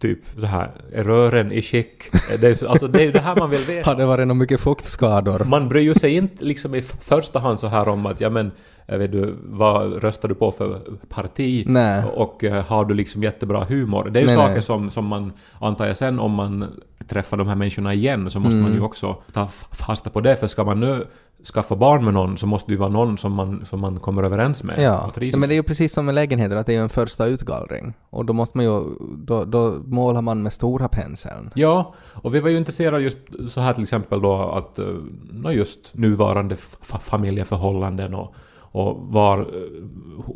typ 0.00 0.18
så 0.40 0.46
här, 0.46 0.70
är 0.92 1.04
rören 1.04 1.52
i 1.52 1.62
skick? 1.62 2.02
Det 2.40 2.62
är, 2.62 2.66
alltså 2.66 2.88
det 2.88 3.02
är 3.02 3.04
ju 3.04 3.12
det 3.12 3.20
här 3.20 3.36
man 3.36 3.50
vill 3.50 3.60
veta. 3.60 3.90
Har 3.90 3.96
det 3.96 4.06
varit 4.06 4.26
några 4.26 4.38
mycket 4.38 4.60
fuktskador? 4.60 5.44
Man 5.44 5.68
bryr 5.68 5.82
ju 5.82 5.94
sig 5.94 6.16
inte 6.16 6.44
liksom 6.44 6.74
i 6.74 6.82
första 6.82 7.38
hand 7.38 7.60
så 7.60 7.66
här 7.66 7.88
om 7.88 8.06
att 8.06 8.20
ja 8.20 8.30
men 8.30 8.50
jag 8.86 8.98
vet 8.98 9.12
du, 9.12 9.34
vad 9.42 10.02
röstar 10.02 10.28
du 10.28 10.34
på 10.34 10.52
för 10.52 10.80
parti? 11.08 11.64
Nej. 11.66 12.02
Och 12.14 12.44
eh, 12.44 12.64
har 12.64 12.84
du 12.84 12.94
liksom 12.94 13.22
jättebra 13.22 13.64
humor? 13.64 14.10
Det 14.10 14.18
är 14.18 14.20
ju 14.20 14.26
Nej, 14.26 14.36
saker 14.36 14.54
nej. 14.54 14.62
Som, 14.62 14.90
som 14.90 15.04
man 15.04 15.32
antar 15.60 15.86
jag 15.86 15.96
sen 15.96 16.18
om 16.18 16.32
man 16.32 16.66
träffar 17.08 17.36
de 17.36 17.48
här 17.48 17.54
människorna 17.56 17.94
igen 17.94 18.30
så 18.30 18.40
måste 18.40 18.56
man 18.56 18.66
Mm. 18.66 18.78
ju 18.78 18.84
också 18.84 19.16
ta 19.32 19.46
fasta 19.72 20.10
på 20.10 20.20
det 20.20 20.36
för 20.36 20.46
ska 20.46 20.64
man 20.64 20.80
nu 20.80 21.06
skaffa 21.54 21.76
barn 21.76 22.04
med 22.04 22.14
någon 22.14 22.38
så 22.38 22.46
måste 22.46 22.70
det 22.70 22.72
ju 22.72 22.78
vara 22.78 22.90
någon 22.90 23.18
som 23.18 23.32
man, 23.32 23.64
som 23.64 23.80
man 23.80 24.00
kommer 24.00 24.22
överens 24.22 24.62
med. 24.62 24.78
Ja, 24.78 25.04
och 25.06 25.14
trivs 25.14 25.36
men 25.36 25.48
det 25.48 25.54
är 25.54 25.56
ju 25.56 25.62
precis 25.62 25.92
som 25.92 26.06
med 26.06 26.14
lägenheter, 26.14 26.56
att 26.56 26.66
det 26.66 26.74
är 26.74 26.80
en 26.82 26.88
första 26.88 27.26
utgallring. 27.26 27.94
Och 28.10 28.24
då 28.24 28.32
måste 28.32 28.56
man 28.58 28.64
ju, 28.66 28.80
då, 29.16 29.44
då 29.44 29.74
målar 29.86 30.22
man 30.22 30.42
med 30.42 30.52
stora 30.52 30.88
penseln. 30.88 31.50
Ja, 31.54 31.94
och 32.14 32.34
vi 32.34 32.40
var 32.40 32.48
ju 32.50 32.56
intresserade 32.58 33.02
just 33.02 33.18
så 33.48 33.60
här 33.60 33.72
till 33.74 33.82
exempel 33.82 34.22
då 34.22 34.34
att, 34.34 34.78
eh, 34.78 34.86
nå 35.32 35.52
just 35.52 35.94
nuvarande 35.94 36.56
familjeförhållanden 37.00 38.14
och, 38.14 38.34
och 38.60 38.96
var 39.00 39.38
eh, 39.38 39.44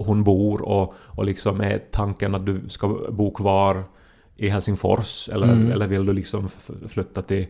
hon 0.06 0.24
bor 0.24 0.62
och, 0.68 0.94
och 1.06 1.24
liksom 1.24 1.60
är 1.60 1.78
tanken 1.92 2.34
att 2.34 2.46
du 2.46 2.62
ska 2.68 2.98
bo 3.10 3.30
kvar 3.34 3.84
i 4.42 4.48
Helsingfors 4.48 5.28
eller, 5.32 5.46
Mm. 5.46 5.72
eller 5.72 5.86
vill 5.86 6.06
du 6.06 6.12
liksom 6.12 6.48
flytta 6.88 7.22
till 7.22 7.46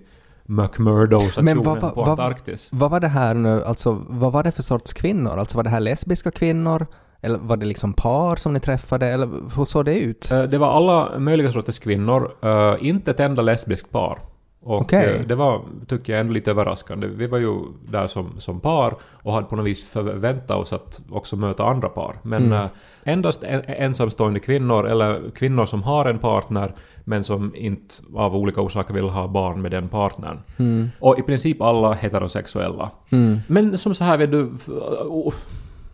McMurdo-stationen 0.47 1.65
vad- 1.65 1.81
vad- 1.81 1.95
på 1.95 2.01
vad- 2.01 2.09
Antarktis? 2.11 2.69
Vad 2.73 2.91
var 2.91 3.01
det 3.01 3.09
här 3.09 3.35
nu, 3.35 3.63
alltså 3.65 3.99
vad 4.09 4.33
var 4.33 4.43
det 4.43 4.53
för 4.53 4.63
sorts 4.63 4.93
kvinnor? 4.93 5.31
Alltså 5.39 5.57
var 5.57 5.65
det 5.65 5.71
här 5.71 5.81
lesbiska 5.81 6.31
kvinnor? 6.31 6.87
Eller 7.21 7.39
var 7.39 7.57
det 7.57 7.67
liksom 7.67 7.93
par 7.93 8.37
som 8.37 8.53
ni 8.53 8.61
träffade? 8.61 9.07
Eller 9.07 9.29
hur 9.57 9.65
såg 9.65 9.85
det 9.85 9.99
ut? 9.99 10.31
Eh, 10.31 10.43
Det 10.43 10.59
var 10.59 10.71
alla 10.77 11.19
möjliga 11.19 11.53
sorters 11.53 11.79
kvinnor, 11.79 12.31
eh, 12.43 12.75
inte 12.81 13.11
ett 13.11 13.21
enda 13.21 13.43
lesbiskt 13.43 13.91
par. 13.91 14.19
Och 14.65 14.81
Okej. 14.81 15.17
eh, 15.21 15.27
det 15.27 15.35
var, 15.35 15.61
tycker 15.89 16.13
jag, 16.13 16.21
ändå 16.21 16.33
lite 16.33 16.51
överraskande. 16.51 17.07
Vi 17.07 17.27
var 17.27 17.39
ju 17.39 17.55
där 17.91 18.07
som, 18.07 18.41
som 18.41 18.61
par 18.61 18.95
och 19.03 19.33
hade 19.33 19.47
på 19.47 19.57
något 19.57 19.67
vis 19.67 19.91
förväntat 19.91 20.57
oss 20.57 20.73
att 20.73 21.01
också 21.11 21.37
möta 21.37 21.65
andra 21.65 21.89
par. 21.89 22.17
Men 22.23 22.43
Mm. 22.47 22.53
eh, 22.53 22.67
endast 23.05 23.43
en, 23.43 23.63
ensamstående 23.67 24.41
kvinnor, 24.41 24.87
eller 24.87 25.31
kvinnor 25.35 25.67
som 25.67 25.83
har 25.83 26.05
en 26.07 26.19
partner 26.19 26.75
men 27.05 27.25
som 27.25 27.53
inte 27.57 27.95
av 28.15 28.37
olika 28.37 28.61
orsaker 28.61 28.95
vill 28.95 29.05
ha 29.09 29.29
barn 29.29 29.63
med 29.63 29.71
den 29.71 29.89
partnern. 29.89 30.39
Mm. 30.59 30.89
Och 31.01 31.19
i 31.19 31.23
princip 31.23 31.63
alla 31.63 31.93
heterosexuella. 31.93 32.91
Men 33.47 33.79
som 33.79 33.95
så 33.95 34.05
här 34.05 34.17
vet 34.19 34.31
du, 34.31 34.51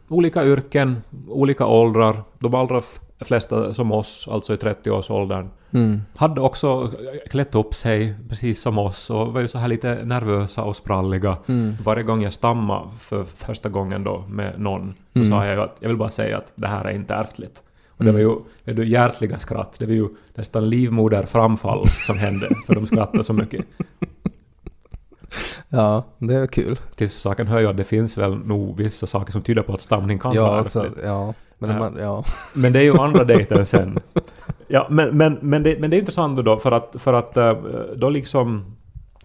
olika 0.09 0.45
yrken, 0.45 0.97
olika 1.29 1.67
åldrar. 1.67 2.23
De 2.39 2.55
allra 2.55 2.81
flesta 3.21 3.75
som 3.75 3.93
oss, 3.93 4.29
alltså 4.31 4.53
i 4.55 4.57
30-årsåldern, 4.57 5.49
Mm. 5.71 6.01
hade 6.17 6.41
också 6.41 6.91
klätt 7.31 7.55
upp 7.55 7.75
sig 7.75 8.15
precis 8.29 8.63
som 8.63 8.79
oss 8.79 9.11
och 9.11 9.33
var 9.33 9.41
ju 9.41 9.49
så 9.49 9.59
här 9.59 9.69
lite 9.69 10.05
nervösa 10.05 10.63
och 10.65 10.77
spralliga. 10.77 11.37
Mm. 11.47 11.75
Varje 11.85 12.03
gång 12.03 12.23
jag 12.23 12.33
stammade 12.33 12.89
för 12.99 13.25
första 13.25 13.69
gången 13.69 14.05
då 14.05 14.25
med 14.29 14.61
någon 14.61 14.95
så 15.13 15.19
Mm. 15.19 15.31
sa 15.31 15.47
jag 15.47 15.55
ju 15.55 15.61
att 15.63 15.77
jag 15.81 15.89
vill 15.89 15.97
bara 15.99 16.11
säga 16.11 16.39
att 16.39 16.53
det 16.55 16.67
här 16.69 16.85
är 16.85 16.91
inte 16.93 17.15
ärftligt. 17.15 17.63
Och 17.97 18.05
det 18.05 18.13
var 18.13 18.19
ju 18.21 18.35
vet 18.65 18.77
du, 18.77 18.87
hjärtliga 18.89 19.39
skratt. 19.39 19.77
Det 19.79 19.87
var 19.87 19.93
ju 19.93 20.09
nästan 20.35 20.71
livmoderframfall 20.71 21.89
som 22.07 22.19
hände 22.19 22.49
för 22.67 22.75
de 22.75 22.87
skrattade 22.87 23.25
så 23.25 23.33
mycket. 23.33 23.65
Ja, 25.69 26.05
det 26.19 26.35
är 26.35 26.47
kul. 26.47 26.79
Till 26.97 27.11
saken 27.11 27.47
hör 27.47 27.61
ju 27.61 27.67
att 27.67 27.77
det 27.77 27.85
finns 27.85 28.19
väl 28.19 28.39
nog 28.39 28.77
vissa 28.77 29.07
saker 29.07 29.33
som 29.33 29.43
tyder 29.43 29.63
på 29.63 29.73
att 29.73 29.81
stamning 29.81 30.19
kan 30.19 30.35
Ja, 30.35 30.47
vara 30.47 30.59
alltså, 30.59 30.87
ja. 31.05 31.35
Men 31.59 31.71
Ja. 31.71 31.79
Man, 31.79 31.97
ja. 32.01 32.25
Men 32.55 32.73
det 32.73 32.79
är 32.79 32.83
ju 32.83 32.97
andra 33.01 33.25
dejten 33.25 33.67
sen. 33.67 34.01
Ja, 34.69 34.87
men, 34.91 35.17
men, 35.17 35.39
men, 35.41 35.63
det, 35.63 35.81
men 35.81 35.91
det 35.91 35.97
är 35.97 35.99
intressant 35.99 36.45
då 36.45 36.57
för 36.57 36.73
att, 36.73 36.97
för 36.99 37.13
att 37.13 37.37
eh, 37.37 37.53
då 37.97 38.11
liksom... 38.11 38.77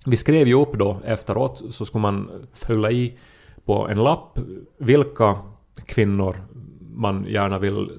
Vi 0.06 0.18
skrev 0.18 0.48
ju 0.48 0.54
upp 0.54 0.74
då 0.74 0.98
efteråt 1.06 1.64
så 1.70 1.86
skulle 1.86 2.02
man 2.02 2.30
fylla 2.68 2.92
i 2.92 3.18
på 3.66 3.88
en 3.88 4.04
lapp 4.04 4.40
vilka 4.80 5.38
kvinnor 5.86 6.36
man 6.96 7.26
gärna 7.30 7.60
vill 7.60 7.90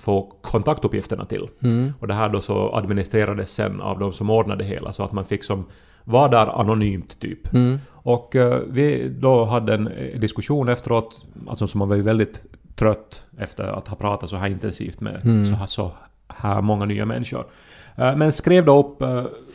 få 0.00 0.32
kontaktuppgifterna 0.42 1.24
till. 1.24 1.48
Mm. 1.62 1.92
Och 2.00 2.06
det 2.08 2.14
här 2.14 2.28
då 2.28 2.40
så 2.40 2.74
administrerades 2.74 3.50
sen 3.50 3.80
av 3.80 3.98
de 3.98 4.12
som 4.12 4.30
ordnade 4.30 4.64
det 4.64 4.68
hela 4.68 4.92
så 4.92 5.02
att 5.02 5.12
man 5.12 5.24
fick 5.24 5.44
som 5.44 5.64
vara 6.04 6.28
där 6.28 6.60
anonymt 6.60 7.20
typ. 7.20 7.54
Mm. 7.54 7.78
Och 7.92 8.36
eh, 8.36 8.60
vi 8.70 9.08
då 9.08 9.44
hade 9.44 9.74
en 9.74 9.88
eh, 9.88 10.18
diskussion 10.20 10.68
efteråt, 10.68 11.22
alltså 11.48 11.66
som 11.66 11.78
man 11.78 11.88
var 11.88 11.96
ju 11.96 12.02
väldigt 12.02 12.42
trött 12.76 13.26
efter 13.38 13.64
att 13.64 13.88
ha 13.88 13.96
pratat 13.96 14.30
så 14.30 14.36
här 14.36 14.48
intensivt 14.48 15.00
med 15.00 15.20
Mm. 15.24 15.46
så, 15.46 15.54
här, 15.54 15.66
så 15.66 15.90
här 16.28 16.62
många 16.62 16.84
nya 16.84 17.06
människor. 17.06 17.44
Eh, 17.96 18.16
Men 18.16 18.32
skrev 18.32 18.64
då 18.64 18.78
upp 18.80 19.02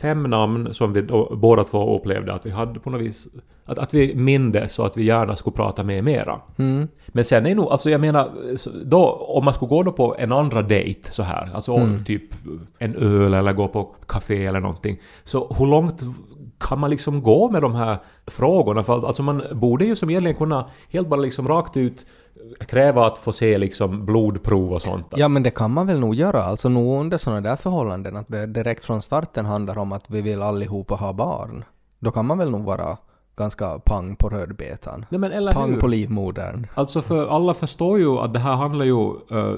fem 0.02 0.22
namn 0.22 0.74
som 0.74 0.92
vi 0.92 1.02
då, 1.02 1.36
båda 1.36 1.64
två 1.64 1.96
upplevde 1.98 2.32
att 2.34 2.46
vi 2.46 2.50
hade 2.50 2.80
på 2.80 2.90
något 2.90 3.00
vis... 3.00 3.26
Att, 3.70 3.78
att 3.78 3.94
vi 3.94 4.14
mindes 4.14 4.78
och 4.78 4.86
att 4.86 4.96
vi 4.96 5.04
gärna 5.04 5.36
skulle 5.36 5.56
prata 5.56 5.84
med 5.84 6.04
mera. 6.04 6.40
Mm. 6.58 6.88
Men 7.08 7.24
sen 7.24 7.46
är 7.46 7.54
nog, 7.54 7.66
alltså 7.70 7.90
jag 7.90 8.00
menar, 8.00 8.30
då, 8.84 9.10
om 9.12 9.44
man 9.44 9.54
skulle 9.54 9.68
gå 9.68 9.82
då 9.82 9.92
på 9.92 10.16
en 10.18 10.32
andra 10.32 10.62
dejt 10.62 11.12
så 11.12 11.22
här, 11.22 11.50
alltså 11.54 11.76
Mm. 11.76 12.04
typ 12.04 12.22
en 12.78 12.94
öl 12.96 13.34
eller 13.34 13.52
gå 13.52 13.68
på 13.68 13.94
café 14.06 14.44
eller 14.44 14.60
någonting. 14.60 15.00
Så 15.24 15.54
hur 15.58 15.66
långt 15.66 16.02
kan 16.58 16.80
man 16.80 16.90
liksom 16.90 17.22
gå 17.22 17.50
med 17.50 17.62
de 17.62 17.74
här 17.74 17.96
frågorna? 18.26 18.82
För 18.82 19.06
alltså 19.06 19.22
man 19.22 19.42
borde 19.52 19.84
ju 19.84 19.96
som 19.96 20.10
egentligen 20.10 20.36
kunna 20.36 20.66
helt 20.92 21.08
bara 21.08 21.20
liksom 21.20 21.48
rakt 21.48 21.76
ut 21.76 22.06
kräva 22.66 23.06
att 23.06 23.18
få 23.18 23.32
se 23.32 23.58
liksom 23.58 24.06
blodprov 24.06 24.72
och 24.72 24.82
sånt. 24.82 25.06
Ja, 25.16 25.28
men 25.28 25.42
det 25.42 25.50
kan 25.50 25.70
man 25.70 25.86
väl 25.86 26.00
nog 26.00 26.14
göra. 26.14 26.42
Alltså 26.42 26.68
nog 26.68 27.00
under 27.00 27.18
sådana 27.18 27.40
där 27.40 27.56
förhållanden 27.56 28.16
att 28.16 28.28
det 28.28 28.46
direkt 28.46 28.84
från 28.84 29.02
starten 29.02 29.46
handlar 29.46 29.78
om 29.78 29.92
att 29.92 30.10
vi 30.10 30.22
vill 30.22 30.42
allihopa 30.42 30.94
ha 30.94 31.12
barn. 31.12 31.64
Då 31.98 32.10
kan 32.10 32.26
man 32.26 32.38
väl 32.38 32.50
nog 32.50 32.64
vara 32.64 32.96
ganska 33.40 33.78
pang 33.78 34.16
på 34.16 34.28
rödbetan. 34.28 35.04
Nej 35.08 35.18
men 35.18 35.32
eller 35.32 35.52
Pang 35.52 35.72
hur? 35.72 35.80
på 35.80 35.86
livmodern. 35.86 36.66
Alltså 36.74 37.02
för 37.02 37.28
alla 37.28 37.54
förstår 37.54 37.98
ju 37.98 38.18
att 38.18 38.32
det 38.32 38.38
här 38.40 38.54
handlar 38.54 38.84
ju 38.84 39.06
eh, 39.30 39.54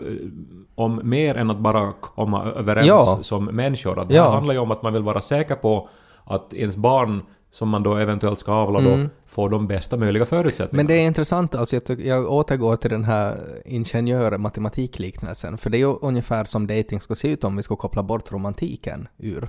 om 0.75 1.01
mer 1.05 1.35
än 1.37 1.51
att 1.51 1.59
bara 1.59 1.93
komma 2.01 2.45
överens 2.45 2.87
Ja. 2.89 3.19
som 3.23 3.45
människor. 3.45 3.99
Att 4.01 4.09
det 4.09 4.15
Ja. 4.15 4.25
här 4.25 4.31
handlar 4.31 4.55
ju 4.55 4.61
om 4.61 4.71
att 4.71 4.83
man 4.83 4.93
vill 4.93 5.03
vara 5.03 5.21
säker 5.21 5.55
på 5.55 5.89
att 6.25 6.55
ens 6.55 6.77
barn 6.77 7.23
som 7.51 7.69
man 7.69 7.83
då 7.83 7.95
eventuellt 7.97 8.39
ska 8.39 8.53
avla 8.53 8.81
då 8.81 9.07
får 9.27 9.51
de 9.51 9.67
bästa 9.67 9.97
möjliga 9.97 10.27
förutsättningarna. 10.27 10.71
Mm. 10.73 10.77
Men 10.77 10.87
det 10.87 11.03
är 11.03 11.07
intressant, 11.07 11.55
alltså 11.55 11.77
jag, 11.77 12.01
jag 12.01 12.33
återgår 12.33 12.77
till 12.77 12.91
den 12.91 13.05
här 13.05 13.37
ingenjör-matematikliknelsen, 13.65 15.59
för 15.59 15.71
det 15.71 15.77
är 15.77 15.79
ju 15.79 15.95
ungefär 16.03 16.45
som 16.45 16.67
dating 16.67 17.01
ska 17.01 17.15
se 17.15 17.29
ut 17.33 17.45
om 17.45 17.57
vi 17.57 17.63
ska 17.63 17.77
koppla 17.77 18.03
bort 18.03 18.33
romantiken 18.33 19.09
ur 19.19 19.49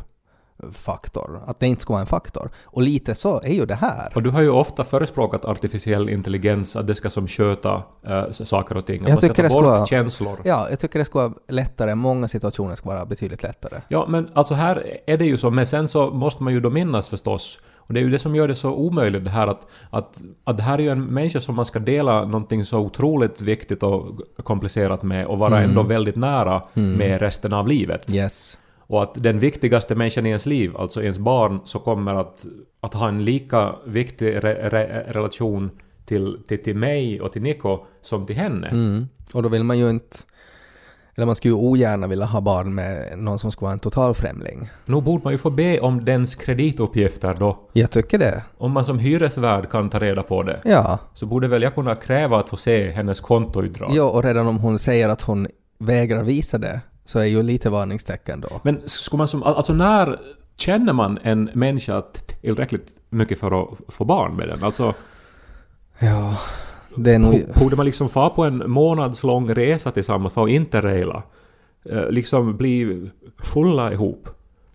faktor. 0.72 1.40
Att 1.46 1.60
det 1.60 1.68
inte 1.68 1.82
ska 1.82 1.94
vara 1.94 2.02
en 2.02 2.08
faktor. 2.08 2.50
Och 2.66 2.82
lite 2.82 3.16
så 3.16 3.42
är 3.44 3.54
ju 3.54 3.66
det 3.66 3.76
här. 3.76 4.12
Och 4.16 4.24
du 4.24 4.30
har 4.30 4.42
ju 4.42 4.50
ofta 4.50 4.84
förespråkat 4.84 5.46
artificiell 5.46 6.10
intelligens, 6.10 6.76
att 6.76 6.88
det 6.88 6.96
ska 6.96 7.10
som 7.10 7.28
sköta 7.28 7.84
äh, 8.08 8.32
saker 8.32 8.78
och 8.78 8.86
ting. 8.86 9.02
Att 9.02 9.08
Jag 9.10 9.16
man 9.16 9.22
ska 9.22 9.34
ta 9.34 9.42
det 9.42 9.50
ska 9.50 9.60
bort 9.60 9.68
vara- 9.68 9.86
känslor. 9.86 10.40
Ja, 10.44 10.68
jag 10.70 10.80
tycker 10.80 11.00
det 11.00 11.06
ska 11.06 11.20
vara 11.28 11.34
lättare. 11.50 11.96
Många 11.96 12.28
situationer 12.28 12.76
ska 12.76 12.90
vara 12.90 13.06
betydligt 13.06 13.44
lättare. 13.44 13.82
Ja, 13.88 14.06
men 14.10 14.30
alltså 14.34 14.54
här 14.54 15.00
är 15.08 15.18
det 15.18 15.26
ju 15.26 15.38
så, 15.38 15.50
men 15.50 15.68
sen 15.68 15.88
så 15.88 16.10
måste 16.12 16.44
man 16.44 16.54
ju 16.54 16.60
då 16.60 16.70
minnas 16.70 17.10
förstås. 17.10 17.60
Och 17.86 17.94
det 17.94 18.00
är 18.00 18.04
ju 18.04 18.10
det 18.10 18.20
som 18.20 18.36
gör 18.36 18.48
det 18.48 18.56
så 18.56 18.74
omöjligt 18.74 19.24
det 19.24 19.30
här 19.30 19.48
att, 19.48 19.68
att, 19.90 20.22
att 20.44 20.58
det 20.58 20.64
här 20.64 20.78
är 20.78 20.84
ju 20.84 20.90
en 20.90 21.06
människa 21.06 21.42
som 21.42 21.56
man 21.56 21.66
ska 21.66 21.80
dela 21.80 22.26
någonting 22.26 22.66
så 22.66 22.78
otroligt 22.80 23.42
viktigt 23.42 23.84
och 23.84 24.06
komplicerat 24.44 25.04
med 25.04 25.26
och 25.26 25.38
vara 25.40 25.62
ändå 25.62 25.84
väldigt 25.84 26.16
nära 26.16 26.62
med 26.74 27.22
resten 27.22 27.54
av 27.54 27.68
livet. 27.68 28.14
Yes. 28.14 28.58
Och 28.94 29.04
att 29.04 29.24
den 29.24 29.40
viktigaste 29.40 29.96
människan 29.96 30.26
i 30.26 30.30
ens 30.30 30.46
liv, 30.46 30.78
alltså 30.78 31.04
ens 31.04 31.20
barn, 31.20 31.60
så 31.64 31.80
kommer 31.80 32.16
att, 32.16 32.46
att 32.82 32.94
ha 32.94 33.08
en 33.08 33.26
lika 33.26 33.76
viktig 33.86 34.36
re, 34.44 34.70
re, 34.70 35.04
relation 35.08 35.70
till, 36.06 36.38
till, 36.48 36.64
till 36.64 36.78
mig 36.78 37.22
och 37.22 37.32
till 37.32 37.42
Nico 37.42 37.80
som 38.02 38.26
till 38.26 38.36
henne. 38.36 38.68
Mm. 38.68 39.08
Och 39.34 39.44
då 39.44 39.50
vill 39.50 39.64
man 39.64 39.80
ju 39.80 39.90
inte... 39.90 40.18
Eller 41.16 41.26
man 41.26 41.36
skulle 41.36 41.54
ju 41.54 41.60
ogärna 41.60 42.08
vilja 42.08 42.26
ha 42.26 42.42
barn 42.42 42.76
med 42.76 43.20
någon 43.20 43.40
som 43.40 43.52
ska 43.52 43.66
vara 43.66 43.74
en 43.74 43.80
total 43.80 44.14
främling. 44.14 44.70
Nu 44.86 45.02
borde 45.02 45.24
man 45.24 45.34
ju 45.34 45.38
få 45.38 45.50
be 45.50 45.80
om 45.80 46.06
dens 46.06 46.36
kredituppgifter 46.36 47.36
då. 47.40 47.70
Jag 47.74 47.92
tycker 47.92 48.20
det. 48.20 48.44
Om 48.58 48.72
man 48.72 48.86
som 48.86 49.00
hyresvärd 49.00 49.70
kan 49.70 49.90
ta 49.90 50.00
reda 50.00 50.24
på 50.24 50.44
det. 50.44 50.62
Ja. 50.64 51.00
så 51.14 51.26
borde 51.26 51.48
väl 51.48 51.62
jag 51.62 51.76
kunna 51.76 51.96
kräva 51.96 52.40
att 52.40 52.50
få 52.50 52.58
se 52.58 52.92
hennes 52.92 53.22
kontoutdrag. 53.22 53.96
Ja, 53.96 54.04
och 54.04 54.24
redan 54.24 54.48
om 54.48 54.58
hon 54.58 54.80
säger 54.80 55.10
att 55.10 55.22
hon 55.22 55.48
vägrar 55.80 56.24
visa 56.24 56.58
det 56.58 56.82
så 57.06 57.20
är 57.20 57.26
ju 57.26 57.44
lite 57.44 57.70
varningstecken 57.70 58.42
då. 58.42 58.60
Men 58.64 58.82
skulle 58.86 59.18
man 59.18 59.28
som, 59.28 59.44
alltså 59.44 59.74
när 59.74 60.20
känner 60.58 60.94
man 60.94 61.20
en 61.24 61.50
människa 61.54 62.02
tillräckligt 62.42 62.90
mycket 63.10 63.40
för 63.40 63.64
att 63.64 63.70
få 63.88 64.06
barn 64.06 64.36
med 64.36 64.48
den? 64.48 64.64
Alltså, 64.64 64.94
Ja, 66.00 66.38
det 66.98 67.12
är 67.14 67.20
nog... 67.20 67.32
bo- 67.32 67.60
borde 67.60 67.76
man 67.76 67.86
liksom 67.86 68.10
få 68.10 68.30
på 68.30 68.44
en 68.44 68.72
månadslång 68.72 69.50
resa 69.56 69.92
tillsammans 69.92 70.34
för 70.34 70.44
att 70.44 70.50
interraila? 70.50 71.24
Eh, 71.90 72.10
Liksom 72.10 72.58
bli 72.58 73.10
fulla 73.44 73.94
ihop? 73.94 74.28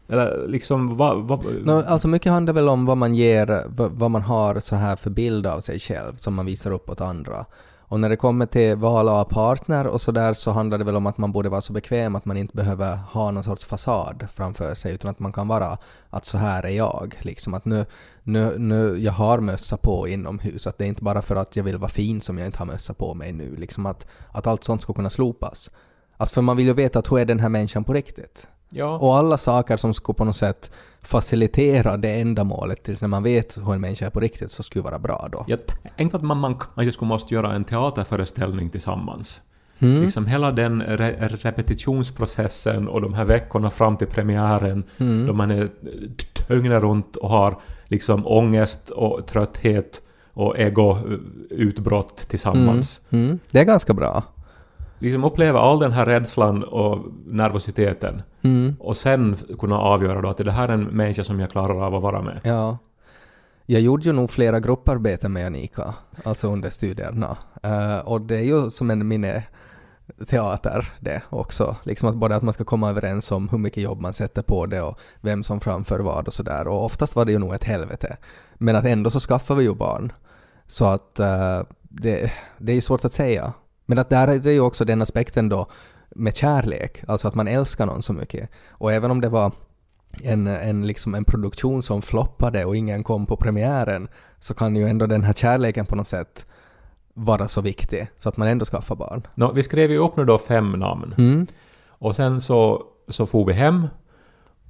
Eller 0.08 0.48
liksom 0.48 0.96
vad... 0.96 1.18
vad 1.22 1.44
Nå, 1.64 1.82
alltså 1.82 2.08
mycket 2.08 2.32
handlar 2.32 2.54
väl 2.54 2.68
om 2.68 2.86
vad 2.86 2.96
man 2.96 3.14
ger, 3.14 3.64
vad, 3.68 3.90
vad 3.92 4.10
man 4.10 4.22
har 4.22 4.60
så 4.60 4.76
här 4.76 4.96
för 4.96 5.10
bild 5.10 5.46
av 5.46 5.60
sig 5.60 5.78
själv 5.78 6.16
som 6.16 6.34
man 6.34 6.46
visar 6.46 6.70
upp 6.70 6.90
åt 6.90 7.00
andra. 7.00 7.44
Och 7.88 8.00
när 8.00 8.08
det 8.08 8.16
kommer 8.16 8.46
till 8.46 8.76
val 8.76 9.08
av 9.08 9.24
partner 9.24 9.86
och 9.86 10.00
sådär 10.00 10.32
så 10.32 10.50
handlar 10.50 10.78
det 10.78 10.84
väl 10.84 10.96
om 10.96 11.06
att 11.06 11.18
man 11.18 11.32
borde 11.32 11.48
vara 11.48 11.60
så 11.60 11.72
bekväm 11.72 12.16
att 12.16 12.24
man 12.24 12.36
inte 12.36 12.56
behöver 12.56 12.96
ha 12.96 13.30
någon 13.30 13.44
sorts 13.44 13.64
fasad 13.64 14.28
framför 14.32 14.74
sig 14.74 14.92
utan 14.92 15.10
att 15.10 15.18
man 15.18 15.32
kan 15.32 15.48
vara 15.48 15.78
att 16.10 16.24
så 16.24 16.38
här 16.38 16.66
är 16.66 16.68
jag. 16.68 17.14
Liksom 17.20 17.54
att 17.54 17.64
nu, 17.64 17.86
nu, 18.22 18.58
nu 18.58 18.98
jag 18.98 19.12
har 19.12 19.40
mössa 19.40 19.76
på 19.76 20.08
inomhus. 20.08 20.66
Att 20.66 20.78
det 20.78 20.84
är 20.84 20.88
inte 20.88 21.04
bara 21.04 21.22
för 21.22 21.36
att 21.36 21.56
jag 21.56 21.64
vill 21.64 21.76
vara 21.76 21.90
fin 21.90 22.20
som 22.20 22.38
jag 22.38 22.46
inte 22.46 22.58
har 22.58 22.66
mössa 22.66 22.94
på 22.94 23.14
mig 23.14 23.32
nu. 23.32 23.56
Liksom 23.56 23.86
att, 23.86 24.06
att 24.32 24.46
allt 24.46 24.64
sånt 24.64 24.82
ska 24.82 24.92
kunna 24.92 25.10
slopas. 25.10 25.70
Att 26.16 26.30
för 26.30 26.42
man 26.42 26.56
vill 26.56 26.66
ju 26.66 26.72
veta 26.72 26.98
att 26.98 27.12
hur 27.12 27.18
är 27.18 27.24
den 27.24 27.40
här 27.40 27.48
människan 27.48 27.84
på 27.84 27.92
riktigt? 27.92 28.48
Ja. 28.70 28.98
Och 28.98 29.16
alla 29.16 29.38
saker 29.38 29.76
som 29.76 29.94
skulle 29.94 30.16
på 30.16 30.24
något 30.24 30.36
sätt 30.36 30.70
facilitera 31.02 31.96
det 31.96 32.10
ändamålet 32.10 32.82
tills 32.82 33.02
när 33.02 33.08
man 33.08 33.22
vet 33.22 33.56
hur 33.56 33.74
en 33.74 33.80
människa 33.80 34.06
är 34.06 34.10
på 34.10 34.20
riktigt 34.20 34.50
så 34.50 34.62
skulle 34.62 34.82
vara 34.82 34.98
bra 34.98 35.28
då. 35.32 35.44
Jag 35.46 35.58
tänkte 35.96 36.16
att 36.16 36.22
man, 36.22 36.38
man 36.38 36.54
kanske 36.74 36.92
skulle 36.92 37.08
måste 37.08 37.34
göra 37.34 37.54
en 37.54 37.64
teaterföreställning 37.64 38.70
tillsammans. 38.70 39.42
Mm. 39.78 40.02
Liksom 40.02 40.26
hela 40.26 40.52
den 40.52 40.82
re 40.82 41.28
repetitionsprocessen 41.28 42.88
och 42.88 43.00
de 43.00 43.14
här 43.14 43.24
veckorna 43.24 43.70
fram 43.70 43.96
till 43.96 44.06
premiären 44.06 44.84
Mm. 44.98 45.26
då 45.26 45.32
man 45.32 45.50
är 45.50 45.68
tyngd 46.48 46.72
runt 46.72 47.16
och 47.16 47.28
har 47.28 47.60
liksom 47.88 48.26
ångest 48.26 48.90
och 48.90 49.26
trötthet 49.26 50.02
och 50.32 50.58
egoutbrott 50.58 52.16
tillsammans. 52.28 53.00
Mm. 53.10 53.38
Det 53.50 53.60
är 53.60 53.64
ganska 53.64 53.94
bra. 53.94 54.22
Liksom 54.98 55.24
uppleva 55.24 55.60
all 55.60 55.78
den 55.78 55.92
här 55.92 56.06
rädslan 56.06 56.64
och 56.64 57.04
nervositeten 57.26 58.22
Mm. 58.48 58.76
och 58.80 58.96
sen 58.96 59.36
kunna 59.58 59.78
avgöra 59.78 60.20
då 60.20 60.28
att 60.28 60.40
är 60.40 60.44
det 60.44 60.52
här 60.52 60.68
en 60.68 60.84
människa 60.84 61.24
som 61.24 61.40
jag 61.40 61.50
klarar 61.50 61.86
av 61.86 61.94
att 61.94 62.02
vara 62.02 62.22
med. 62.22 62.40
Ja. 62.44 62.78
Jag 63.66 63.80
gjorde 63.80 64.04
ju 64.04 64.12
nog 64.12 64.30
flera 64.30 64.60
grupparbeten 64.60 65.32
med 65.32 65.46
Anika, 65.46 65.94
alltså 66.24 66.48
under 66.48 66.70
studierna. 66.70 67.36
Eh, 67.62 67.98
och 67.98 68.20
det 68.20 68.36
är 68.36 68.42
ju 68.42 68.70
som 68.70 68.90
en 68.90 69.08
minne 69.08 69.44
teater 70.26 70.92
det 71.00 71.22
också. 71.30 71.76
Liksom 71.82 72.08
att 72.08 72.16
både 72.16 72.36
att 72.36 72.42
man 72.42 72.54
ska 72.54 72.64
komma 72.64 72.90
överens 72.90 73.32
om 73.32 73.48
hur 73.48 73.58
mycket 73.58 73.82
jobb 73.82 74.00
man 74.00 74.14
sätter 74.14 74.42
på 74.42 74.66
det 74.66 74.82
och 74.82 75.00
vem 75.20 75.42
som 75.42 75.60
framför 75.60 75.98
vad 76.00 76.26
och 76.26 76.32
sådär. 76.32 76.68
Och 76.68 76.84
oftast 76.84 77.16
var 77.16 77.24
det 77.24 77.32
ju 77.32 77.38
nog 77.38 77.54
ett 77.54 77.64
helvete. 77.64 78.16
Men 78.54 78.76
att 78.76 78.84
ändå 78.84 79.10
så 79.10 79.20
skaffar 79.20 79.54
vi 79.54 79.64
ju 79.64 79.74
barn. 79.74 80.12
Så 80.66 80.84
att 80.84 81.18
eh, 81.18 81.62
det, 81.82 82.32
det 82.58 82.72
är 82.72 82.74
ju 82.74 82.80
svårt 82.80 83.04
att 83.04 83.12
säga. 83.12 83.52
Men 83.86 83.98
att 83.98 84.10
där 84.10 84.28
är 84.28 84.38
det 84.38 84.52
ju 84.52 84.60
också 84.60 84.84
den 84.84 85.02
aspekten 85.02 85.48
då 85.48 85.66
med 86.18 86.36
kärlek, 86.36 87.02
alltså 87.08 87.28
att 87.28 87.34
man 87.34 87.48
älskar 87.48 87.86
någon 87.86 88.02
så 88.02 88.12
mycket. 88.12 88.50
Och 88.70 88.92
även 88.92 89.10
om 89.10 89.20
det 89.20 89.28
var 89.28 89.52
en, 90.22 90.46
en, 90.46 90.86
liksom 90.86 91.14
en 91.14 91.24
produktion 91.24 91.82
som 91.82 92.02
floppade 92.02 92.64
och 92.64 92.76
ingen 92.76 93.04
kom 93.04 93.26
på 93.26 93.36
premiären 93.36 94.08
så 94.38 94.54
kan 94.54 94.76
ju 94.76 94.88
ändå 94.88 95.06
den 95.06 95.24
här 95.24 95.32
kärleken 95.32 95.86
på 95.86 95.96
något 95.96 96.06
sätt 96.06 96.46
vara 97.14 97.48
så 97.48 97.60
viktig 97.60 98.08
så 98.18 98.28
att 98.28 98.36
man 98.36 98.48
ändå 98.48 98.64
skaffar 98.64 98.96
barn. 98.96 99.26
Nå, 99.34 99.52
vi 99.52 99.62
skrev 99.62 99.90
ju 99.90 99.98
upp 99.98 100.16
nu 100.16 100.24
då 100.24 100.38
fem 100.38 100.72
namn. 100.72 101.14
Mm. 101.18 101.46
Och 101.88 102.16
sen 102.16 102.40
så, 102.40 102.82
så 103.08 103.26
for 103.26 103.44
vi 103.46 103.52
hem. 103.52 103.86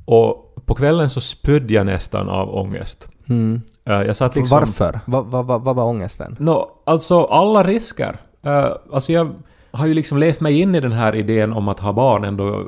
Och 0.04 0.54
på 0.66 0.74
kvällen 0.74 1.10
så 1.10 1.20
spydde 1.20 1.74
jag 1.74 1.86
nästan 1.86 2.28
av 2.28 2.54
ångest. 2.54 3.08
Mm. 3.28 3.62
Eh, 3.84 4.02
Jag 4.02 4.16
satt 4.16 4.36
liksom... 4.36 4.58
Varför? 4.58 5.00
Vad 5.06 5.26
vad- 5.26 5.46
vad- 5.46 5.62
vad 5.62 5.76
var 5.76 5.84
ångesten? 5.84 6.36
Nå, 6.38 6.70
alltså 6.86 7.24
alla 7.24 7.62
risker. 7.62 8.16
Uh, 8.46 8.66
alltså 8.92 9.12
jag 9.12 9.34
har 9.78 9.86
ju 9.86 9.94
liksom 9.94 10.18
levt 10.18 10.40
mig 10.40 10.60
in 10.60 10.74
i 10.74 10.80
den 10.80 10.92
här 10.92 11.14
idén 11.14 11.52
om 11.52 11.68
att 11.68 11.80
ha 11.80 11.92
barn 11.92 12.24
ändå 12.24 12.66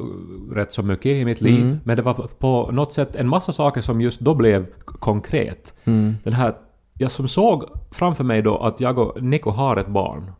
rätt 0.52 0.72
så 0.72 0.82
mycket 0.82 1.06
i 1.06 1.24
mitt 1.24 1.40
liv. 1.40 1.78
Men 1.84 1.96
det 1.96 2.02
var 2.02 2.14
på- 2.14 2.70
något 2.72 2.92
sätt 2.92 3.16
en 3.16 3.28
massa 3.28 3.52
saker 3.52 3.80
som 3.80 4.00
just 4.00 4.20
då 4.20 4.34
blev 4.34 4.66
konkret. 4.84 5.74
Den 6.24 6.32
här, 6.32 6.54
jag 6.98 7.10
som 7.10 7.28
såg 7.28 7.64
framför 7.92 8.24
mig 8.24 8.42
då 8.42 8.56
att 8.58 8.80
jag 8.80 8.98
och 8.98 9.22
Nico 9.22 9.50
har 9.50 9.76
ett 9.76 9.88
barn. 9.88 10.32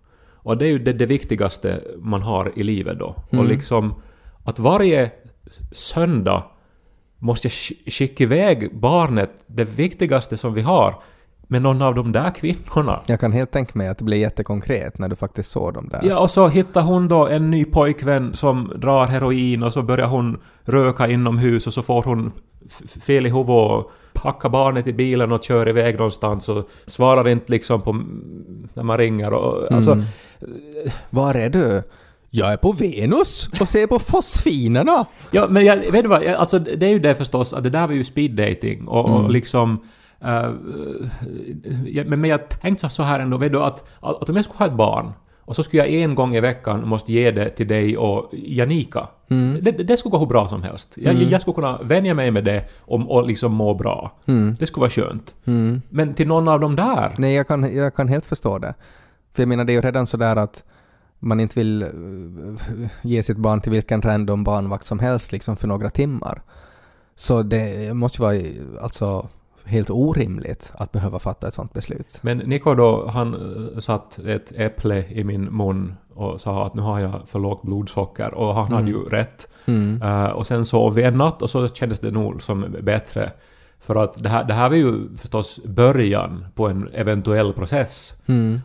Och 0.42 0.56
det 0.58 0.66
är 0.66 0.70
ju 0.70 0.78
det, 0.78 0.92
det 0.92 1.06
viktigaste 1.06 1.80
man 1.98 2.22
har 2.22 2.52
i 2.56 2.62
livet 2.62 2.98
då. 2.98 3.14
Och 3.30 3.44
liksom 3.44 3.94
att 4.44 4.58
varje 4.58 5.10
söndag 5.72 6.42
måste 7.18 7.46
jag 7.46 7.52
sk- 7.52 7.90
skicka 7.90 8.24
iväg 8.24 8.78
barnet, 8.80 9.30
det 9.46 9.64
viktigaste 9.64 10.36
som 10.36 10.54
vi 10.54 10.60
har, 10.62 10.94
med 11.50 11.62
någon 11.62 11.82
av 11.82 11.94
de 11.94 12.12
där 12.12 12.30
kvinnorna. 12.30 13.00
Jag 13.06 13.20
kan 13.20 13.32
helt 13.32 13.50
tänka 13.50 13.72
mig 13.74 13.88
att 13.88 13.98
det 13.98 14.04
blev 14.04 14.18
jättekonkret 14.18 14.98
när 14.98 15.08
du 15.08 15.16
faktiskt 15.16 15.50
såg 15.50 15.74
dem 15.74 15.88
där. 15.90 16.00
Ja, 16.02 16.18
och 16.18 16.30
så 16.30 16.48
hittar 16.48 16.82
hon 16.82 17.08
då 17.08 17.26
en 17.26 17.50
ny 17.50 17.64
pojkvän 17.64 18.34
som 18.34 18.72
drar 18.76 19.06
heroin 19.06 19.62
och 19.62 19.72
så 19.72 19.82
börjar 19.82 20.06
hon 20.06 20.40
röka 20.64 21.08
inomhus 21.08 21.66
och 21.66 21.74
så 21.74 21.82
får 21.82 22.02
hon 22.02 22.32
fel 23.00 23.26
i 23.26 23.28
huvudet 23.28 23.48
och 23.48 23.90
packar 24.12 24.48
barnet 24.48 24.86
i 24.86 24.92
bilen 24.92 25.32
och 25.32 25.44
kör 25.44 25.68
iväg 25.68 25.96
någonstans 25.96 26.48
och 26.48 26.68
svarar 26.86 27.28
inte 27.28 27.52
liksom 27.52 27.82
på 27.82 27.92
när 28.74 28.82
man 28.82 28.98
ringer 28.98 29.32
och 29.32 29.72
alltså... 29.72 30.02
Var 31.10 31.34
är 31.34 31.50
du? 31.50 31.82
Jag 32.30 32.52
är 32.52 32.56
på 32.56 32.72
Venus 32.72 33.48
och 33.60 33.68
ser 33.68 33.86
på 33.86 33.98
fosfinerna. 33.98 35.04
Ja, 35.30 35.46
men 35.50 35.64
jag 35.64 35.76
vet 35.76 36.02
du 36.02 36.08
vad, 36.08 36.26
alltså 36.26 36.58
det 36.58 36.86
är 36.86 36.90
ju 36.90 36.98
det 36.98 37.14
förstås 37.14 37.52
att 37.52 37.62
det 37.62 37.70
där 37.70 37.86
var 37.86 37.94
ju 37.94 38.04
speed 38.04 38.30
dating 38.30 38.88
och, 38.88 39.10
och 39.10 39.30
liksom... 39.30 39.80
eh, 40.24 40.50
ja, 41.86 42.04
men, 42.06 42.20
men 42.20 42.30
jag 42.30 42.48
tänkte 42.48 42.88
så 42.88 43.02
här 43.02 43.20
ändå, 43.20 43.38
vet 43.38 43.52
du 43.52 43.62
att, 43.62 43.84
att 44.00 44.30
om 44.30 44.36
jag 44.36 44.44
skulle 44.44 44.58
ha 44.58 44.66
ett 44.66 44.72
barn 44.72 45.12
och 45.40 45.56
så 45.56 45.62
skulle 45.62 45.82
jag 45.82 46.02
en 46.02 46.14
gång 46.14 46.34
i 46.34 46.40
veckan 46.40 46.88
måste 46.88 47.12
ge 47.12 47.30
det 47.30 47.50
till 47.50 47.68
dig 47.68 47.96
och 47.96 48.30
Janika. 48.32 49.08
Det, 49.60 49.70
det 49.70 49.96
skulle 49.96 50.10
gå 50.10 50.18
hur 50.18 50.26
bra 50.26 50.48
som 50.48 50.62
helst. 50.62 50.94
Jag, 50.96 51.14
jag 51.14 51.40
skulle 51.40 51.54
kunna 51.54 51.78
vänja 51.82 52.14
mig 52.14 52.30
med 52.30 52.44
det 52.44 52.64
och, 52.80 53.10
och 53.10 53.26
liksom 53.26 53.52
må 53.52 53.74
bra. 53.74 54.12
Det 54.58 54.66
skulle 54.66 54.80
vara 54.80 54.90
skönt. 54.90 55.34
Men 55.88 56.14
till 56.14 56.28
någon 56.28 56.48
av 56.48 56.60
dem 56.60 56.76
där... 56.76 57.14
Nej, 57.18 57.34
jag 57.34 57.48
kan, 57.48 57.74
jag 57.74 57.94
kan 57.94 58.08
helt 58.08 58.26
förstå 58.26 58.58
det. 58.58 58.74
För 59.34 59.42
jag 59.42 59.48
menar, 59.48 59.64
det 59.64 59.72
är 59.72 59.74
ju 59.74 59.80
redan 59.80 60.06
sådär 60.06 60.36
att 60.36 60.64
man 61.18 61.40
inte 61.40 61.58
vill 61.58 61.82
eh, 61.82 61.88
ge 63.02 63.22
sitt 63.22 63.36
barn 63.36 63.60
till 63.60 63.72
vilken 63.72 64.02
random 64.02 64.44
barnvakt 64.44 64.84
som 64.84 64.98
helst 64.98 65.32
liksom 65.32 65.56
för 65.56 65.68
några 65.68 65.90
timmar. 65.90 66.42
Så 67.14 67.42
det 67.42 67.94
måste 67.94 68.16
ju 68.18 68.22
vara 68.22 68.34
eh, 68.34 68.82
alltså 68.82 69.28
helt 69.70 69.90
orimligt 69.90 70.72
att 70.74 70.92
behöva 70.92 71.18
fatta 71.18 71.48
ett 71.48 71.54
sånt 71.54 71.72
beslut. 71.72 72.18
Men 72.22 72.38
Niko 72.38 72.74
då, 72.74 73.08
han 73.08 73.34
eh, 73.34 73.78
satt 73.78 74.18
ett 74.18 74.52
äpple 74.56 75.04
i 75.08 75.24
min 75.24 75.44
mun 75.44 75.94
och 76.14 76.40
sa 76.40 76.66
att 76.66 76.74
nu 76.74 76.82
har 76.82 77.00
jag 77.00 77.12
för 77.26 77.38
lågt 77.38 77.62
blodsocker 77.62 78.34
och 78.34 78.54
han 78.54 78.72
hade 78.72 78.90
ju 78.90 79.02
rätt. 79.02 79.48
Eh, 80.02 80.24
och 80.30 80.46
sen 80.46 80.64
sov 80.64 80.94
vi 80.94 81.02
en 81.02 81.14
natt 81.18 81.42
och 81.42 81.50
så 81.50 81.68
kändes 81.68 82.00
det 82.00 82.10
nog 82.10 82.42
som 82.42 82.76
bättre. 82.82 83.32
För 83.80 83.96
att 83.96 84.22
det 84.22 84.28
här, 84.28 84.44
det 84.44 84.54
här 84.54 84.68
var 84.68 84.76
ju 84.76 85.16
förstås 85.16 85.60
början 85.64 86.46
på 86.54 86.68
en 86.68 86.88
eventuell 86.92 87.52
process. 87.52 88.14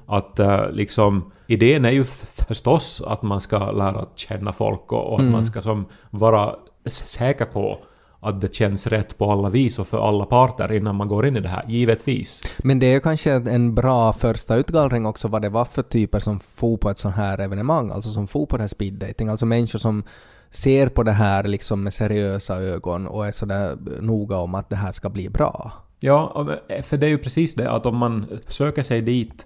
Att 0.06 0.40
eh, 0.40 0.70
liksom, 0.72 1.32
idén 1.48 1.86
är 1.86 1.90
ju 1.90 2.04
förstås 2.48 3.02
att 3.08 3.22
man 3.22 3.42
ska 3.42 3.72
lära 3.72 4.06
känna 4.16 4.54
folk 4.54 4.92
och, 4.92 5.14
och 5.14 5.20
att 5.20 5.26
man 5.32 5.46
ska 5.46 5.62
som 5.62 5.86
vara 6.10 6.56
säker 6.88 7.46
på 7.46 7.80
att 8.26 8.42
det 8.42 8.56
känns 8.56 8.88
rätt 8.88 9.18
på 9.18 9.32
alla 9.32 9.50
vis 9.50 9.80
och 9.80 9.88
för 9.88 10.08
alla 10.10 10.26
parter 10.26 10.72
innan 10.72 10.96
man 10.96 11.08
går 11.08 11.26
in 11.28 11.38
i 11.38 11.40
det 11.40 11.50
här, 11.50 11.64
givetvis. 11.68 12.42
Men 12.58 12.80
det 12.80 12.94
är 12.94 13.00
kanske 13.00 13.32
en 13.34 13.76
bra 13.76 14.14
första 14.14 14.56
utgallring 14.56 15.06
också 15.06 15.28
vad 15.28 15.42
det 15.42 15.50
var 15.50 15.66
för 15.66 15.82
typer 15.82 16.20
som 16.20 16.40
for 16.40 16.78
på 16.78 16.90
ett 16.90 16.98
sånt 16.98 17.16
här 17.16 17.40
evenemang, 17.42 17.92
alltså 17.92 18.10
som 18.10 18.28
for 18.28 18.46
på 18.46 18.58
det 18.58 18.64
här 18.64 18.68
speed 18.68 18.94
dating, 18.94 19.30
alltså 19.30 19.46
människor 19.46 19.80
som 19.80 20.04
ser 20.50 20.88
på 20.90 21.04
det 21.04 21.12
här 21.12 21.44
liksom 21.44 21.84
med 21.84 21.94
seriösa 21.94 22.56
ögon 22.62 23.08
och 23.08 23.28
är 23.28 23.32
sådär 23.32 23.78
noga 24.02 24.38
om 24.38 24.56
att 24.56 24.70
det 24.70 24.76
här 24.76 24.92
ska 24.92 25.10
bli 25.10 25.30
bra. 25.30 25.72
Ja, 26.00 26.28
och- 26.36 26.86
för 26.86 26.98
det 26.98 27.06
är 27.06 27.10
ju 27.10 27.18
precis 27.18 27.56
det 27.56 27.72
att 27.72 27.86
om 27.86 27.98
man 27.98 28.26
söker 28.48 28.84
sig 28.84 29.02
dit 29.02 29.46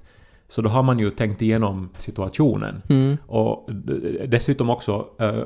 så 0.50 0.62
då 0.62 0.70
har 0.70 0.84
man 0.84 1.00
ju 1.00 1.10
tänkt 1.12 1.42
igenom 1.42 1.90
situationen. 1.98 2.82
Och 3.28 3.70
d- 3.72 4.26
dessutom 4.28 4.70
också, 4.70 5.06
eh, 5.20 5.40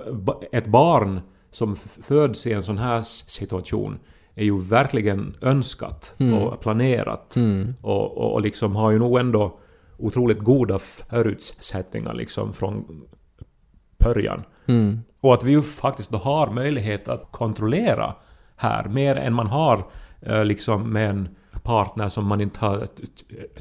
ett 0.52 0.68
barn 0.68 1.22
som 1.54 1.76
föds 2.02 2.48
i 2.48 2.54
en 2.54 2.64
sån 2.64 2.78
här 2.78 3.02
situation 3.02 4.00
är 4.36 4.44
ju 4.44 4.62
verkligen 4.62 5.36
önskat 5.42 6.16
och 6.34 6.60
planerat. 6.62 7.34
Och, 7.82 8.18
och, 8.18 8.34
och 8.34 8.42
liksom 8.42 8.76
har 8.76 8.92
ju 8.92 9.00
nog 9.00 9.20
ändå 9.20 9.60
otroligt 9.98 10.40
goda 10.40 10.80
förutsättningar 10.80 12.14
liksom 12.14 12.54
från 12.54 13.04
början. 14.00 14.44
Och 15.22 15.34
att 15.34 15.44
vi 15.44 15.52
ju 15.52 15.62
faktiskt 15.62 16.12
då 16.12 16.18
har 16.18 16.48
möjlighet 16.52 17.08
att 17.08 17.28
kontrollera 17.32 18.16
här 18.56 18.86
mer 18.90 19.16
än 19.16 19.34
man 19.34 19.48
har 19.48 19.86
liksom 20.44 20.90
med 20.90 21.10
en 21.10 21.30
partner 21.64 22.10
som 22.10 22.28
man 22.28 22.42
inte 22.42 22.60
har 22.60 22.88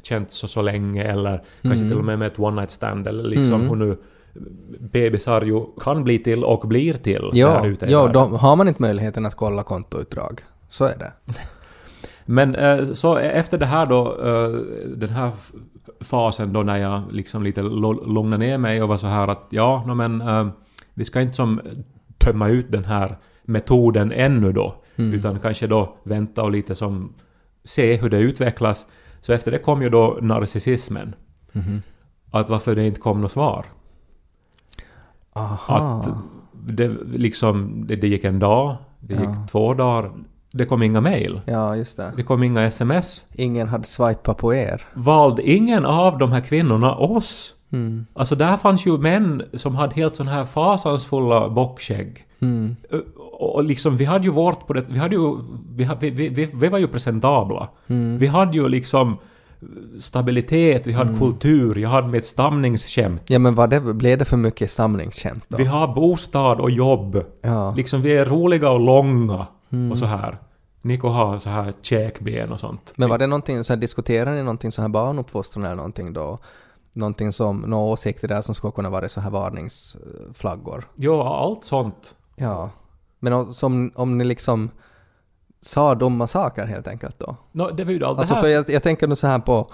känt 0.01 0.31
så, 0.31 0.47
så 0.47 0.61
länge 0.61 1.03
eller 1.03 1.43
kanske 1.61 1.87
till 1.87 1.97
och 1.97 2.05
med 2.05 2.19
med 2.19 2.27
ett 2.27 2.39
one 2.39 2.61
night 2.61 2.71
stand 2.71 3.07
eller 3.07 3.23
liksom 3.23 3.69
hur 3.69 3.75
nu 3.75 3.97
bebisar 4.79 5.41
ju 5.41 5.65
kan 5.81 6.03
bli 6.03 6.19
till 6.19 6.43
och 6.43 6.67
blir 6.67 6.93
till 6.93 7.29
Ja, 7.33 7.61
där 7.61 7.67
ute 7.67 7.85
ja 7.85 8.07
då 8.07 8.19
har 8.19 8.55
man 8.55 8.67
inte 8.67 8.81
möjligheten 8.81 9.25
att 9.25 9.35
kolla 9.35 9.63
kontoutdrag. 9.63 10.41
Så 10.69 10.85
är 10.85 10.97
det. 10.97 11.13
Men 12.25 12.55
eh, 12.55 12.85
så 12.93 13.17
efter 13.17 13.57
det 13.57 13.65
här 13.65 13.85
då, 13.85 14.17
eh, 14.23 14.49
den 14.95 15.09
här 15.09 15.31
fasen 16.01 16.53
då 16.53 16.63
när 16.63 16.77
jag 16.77 17.01
liksom 17.11 17.43
lite 17.43 17.61
lugnade 17.61 18.37
ner 18.37 18.57
mig 18.57 18.83
och 18.83 18.89
var 18.89 18.97
så 18.97 19.07
här 19.07 19.27
att 19.27 19.47
ja, 19.49 19.83
no, 19.87 19.93
men 19.93 20.21
eh, 20.21 20.47
vi 20.93 21.05
ska 21.05 21.21
inte 21.21 21.33
som 21.33 21.61
tömma 22.17 22.49
ut 22.49 22.71
den 22.71 22.85
här 22.85 23.17
metoden 23.45 24.11
ännu 24.11 24.51
då, 24.51 24.82
utan 24.95 25.39
kanske 25.39 25.67
då 25.67 25.95
vänta 26.03 26.43
och 26.43 26.51
lite 26.51 26.75
som 26.75 27.13
se 27.63 27.95
hur 27.97 28.09
det 28.09 28.19
utvecklas. 28.19 28.85
Så 29.21 29.33
efter 29.33 29.51
det 29.51 29.59
kom 29.59 29.81
ju 29.81 29.89
då 29.89 30.17
narcissismen. 30.21 31.15
Att 32.31 32.49
varför 32.49 32.75
det 32.75 32.85
inte 32.87 32.99
kom 32.99 33.21
något 33.21 33.31
svar. 33.31 33.65
Aha. 35.33 35.77
Att 35.77 36.09
det 36.67 36.87
liksom, 37.13 37.83
det, 37.87 37.95
det 37.95 38.07
gick 38.07 38.23
en 38.23 38.39
dag, 38.39 38.77
det 38.99 39.13
gick 39.13 39.51
två 39.51 39.73
dagar, 39.73 40.11
det 40.51 40.65
kom 40.65 40.83
inga 40.83 41.01
mejl. 41.01 41.41
Ja, 41.45 41.75
just 41.75 41.97
det. 41.97 42.13
Det 42.15 42.23
kom 42.23 42.43
inga 42.43 42.61
sms. 42.63 43.25
Ingen 43.33 43.67
hade 43.67 43.83
swipat 43.83 44.37
på 44.37 44.53
er. 44.53 44.81
Valde 44.93 45.41
ingen 45.51 45.85
av 45.85 46.17
de 46.17 46.31
här 46.31 46.41
kvinnorna 46.41 46.95
oss? 46.95 47.55
Alltså 48.13 48.35
där 48.35 48.57
fanns 48.57 48.85
ju 48.85 48.97
män 48.97 49.43
som 49.53 49.75
hade 49.75 49.95
helt 49.95 50.15
sån 50.15 50.27
här 50.27 50.45
fasansfulla 50.45 51.49
bockskägg. 51.49 52.25
Ö- 52.89 53.01
Och 53.43 53.63
liksom 53.63 53.97
vi 53.97 54.05
hade 54.05 54.25
ju 54.25 54.31
vårt 54.31 54.67
på 54.67 54.73
det, 54.73 54.85
vi 54.89 54.99
hade 54.99 55.15
ju, 55.15 55.37
vi, 55.69 55.89
vi, 55.99 56.29
vi, 56.29 56.45
vi, 56.45 56.69
var 56.69 56.79
ju 56.79 56.87
presentabla. 56.87 57.69
Vi 58.19 58.27
hade 58.27 58.57
ju 58.57 58.69
liksom 58.69 59.17
stabilitet, 59.99 60.87
vi 60.87 60.93
hade 60.93 61.17
kultur, 61.19 61.77
jag 61.77 61.89
hade 61.89 62.07
mitt 62.07 62.25
stamningsskämt. 62.25 63.21
Ja, 63.27 63.39
men 63.39 63.55
vad 63.55 63.69
det, 63.69 63.79
blev 63.79 64.17
det 64.17 64.25
för 64.25 64.37
mycket 64.37 64.71
stamningskämt 64.71 65.45
då? 65.47 65.57
Vi 65.57 65.65
har 65.65 65.95
bostad 65.95 66.61
och 66.61 66.71
jobb. 66.71 67.23
Ja. 67.41 67.73
Liksom 67.77 68.01
vi 68.01 68.17
är 68.17 68.25
roliga 68.25 68.69
och 68.69 68.79
långa 68.79 69.47
och 69.91 69.97
så 69.97 70.05
här. 70.05 70.37
Niko 70.81 71.07
har 71.07 71.39
så 71.39 71.49
här 71.49 71.73
käkben 71.81 72.51
och 72.51 72.59
sånt. 72.59 72.93
Men 72.95 73.09
var 73.09 73.17
det 73.17 73.27
någonting, 73.27 73.63
så 73.63 73.73
här, 73.73 73.79
diskuterade 73.79 74.35
ni 74.35 74.43
någonting 74.43 74.71
så 74.71 74.81
här 74.81 74.89
barnuppfostran 74.89 75.65
eller 75.65 75.75
någonting 75.75 76.13
då? 76.13 76.37
Någonting 76.93 77.33
som, 77.33 77.61
några 77.61 77.83
åsikter 77.83 78.27
där 78.27 78.41
som 78.41 78.55
skulle 78.55 78.71
kunna 78.71 78.89
vara 78.89 79.09
så 79.09 79.21
här 79.21 79.29
varningsflaggor? 79.29 80.87
Ja, 80.95 81.37
allt 81.39 81.63
sånt. 81.63 82.15
Ja. 82.35 82.69
Men 83.23 83.33
o- 83.33 83.53
som, 83.53 83.91
om 83.95 84.17
ni 84.17 84.23
liksom 84.23 84.69
sa 85.61 85.95
dumma 85.95 86.27
saker 86.27 86.65
helt 86.65 86.87
enkelt 86.87 87.19
då? 87.19 87.35
No, 87.51 87.71
det 87.71 87.83
var 87.83 87.91
ju 87.91 88.05
allt 88.05 88.19
Alltså 88.19 88.35
det 88.35 88.41
för 88.41 88.47
här. 88.47 88.55
jag, 88.55 88.69
jag 88.69 88.83
tänker 88.83 89.07
nu 89.07 89.15
så 89.15 89.27
här 89.27 89.39
på 89.39 89.71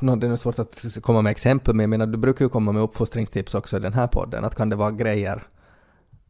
Nå, 0.00 0.16
det 0.16 0.26
är 0.26 0.28
nog 0.28 0.38
svårt 0.38 0.58
att 0.58 0.98
komma 1.02 1.22
med 1.22 1.30
exempel, 1.30 1.74
men 1.74 1.82
jag 1.82 1.90
menar, 1.90 2.06
du 2.06 2.18
brukar 2.18 2.44
ju 2.44 2.48
komma 2.48 2.72
med 2.72 2.82
uppfostringstips 2.82 3.54
också 3.54 3.76
i 3.76 3.80
den 3.80 3.92
här 3.94 4.06
podden. 4.06 4.44
Att 4.44 4.54
kan 4.54 4.68
det 4.68 4.76
vara 4.76 4.90
grejer 4.90 5.42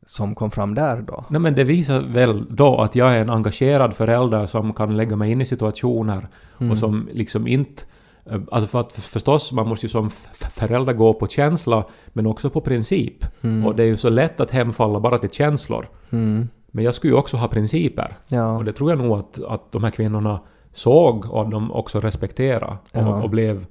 som 0.07 0.35
kom 0.35 0.51
fram 0.51 0.75
där 0.75 1.03
då? 1.03 1.25
Nej 1.29 1.41
men 1.41 1.55
det 1.55 1.65
visar 1.65 2.01
väl 2.01 2.47
då 2.57 2.81
att 2.81 2.95
jag 2.95 3.13
är 3.13 3.19
en 3.19 3.31
engagerad 3.31 3.95
förälder 3.97 4.47
som 4.47 4.75
kan 4.75 4.97
lägga 4.97 5.17
mig 5.17 5.31
in 5.33 5.41
i 5.41 5.47
situationer 5.47 6.29
och 6.71 6.79
som 6.79 7.09
liksom 7.13 7.47
inte... 7.47 7.83
eh, 8.31 8.41
Alltså 8.51 8.67
för 8.69 8.81
att 8.81 8.93
förstås, 8.93 9.53
man 9.53 9.69
måste 9.69 9.87
ju 9.87 9.91
som 9.91 10.11
förälder 10.51 10.93
gå 10.93 11.15
på 11.15 11.27
känsla 11.27 11.85
men 12.13 12.27
också 12.27 12.51
på 12.51 12.61
princip. 12.61 13.25
Och 13.67 13.77
det 13.77 13.83
är 13.83 13.87
ju 13.87 13.97
så 13.97 14.09
lätt 14.11 14.41
att 14.41 14.51
hemfalla 14.51 15.01
bara 15.01 15.19
till 15.19 15.31
känslor. 15.31 15.87
Mm. 16.11 16.49
Men 16.71 16.85
jag 16.85 16.95
skulle 16.95 17.13
ju 17.13 17.19
också 17.19 17.37
ha 17.37 17.49
principer. 17.49 18.17
Ja. 18.31 18.57
Och 18.57 18.65
det 18.65 18.73
tror 18.73 18.91
jag 18.91 18.99
nog 18.99 19.19
att, 19.19 19.43
att 19.45 19.73
de 19.73 19.85
här 19.85 19.91
kvinnorna 19.91 20.41
såg 20.73 21.27
och 21.31 21.49
de 21.51 21.73
också 21.73 22.01
respekterade 22.01 22.67
och, 22.73 22.79
Ja. 22.93 23.23
och 23.23 23.31
blev 23.31 23.67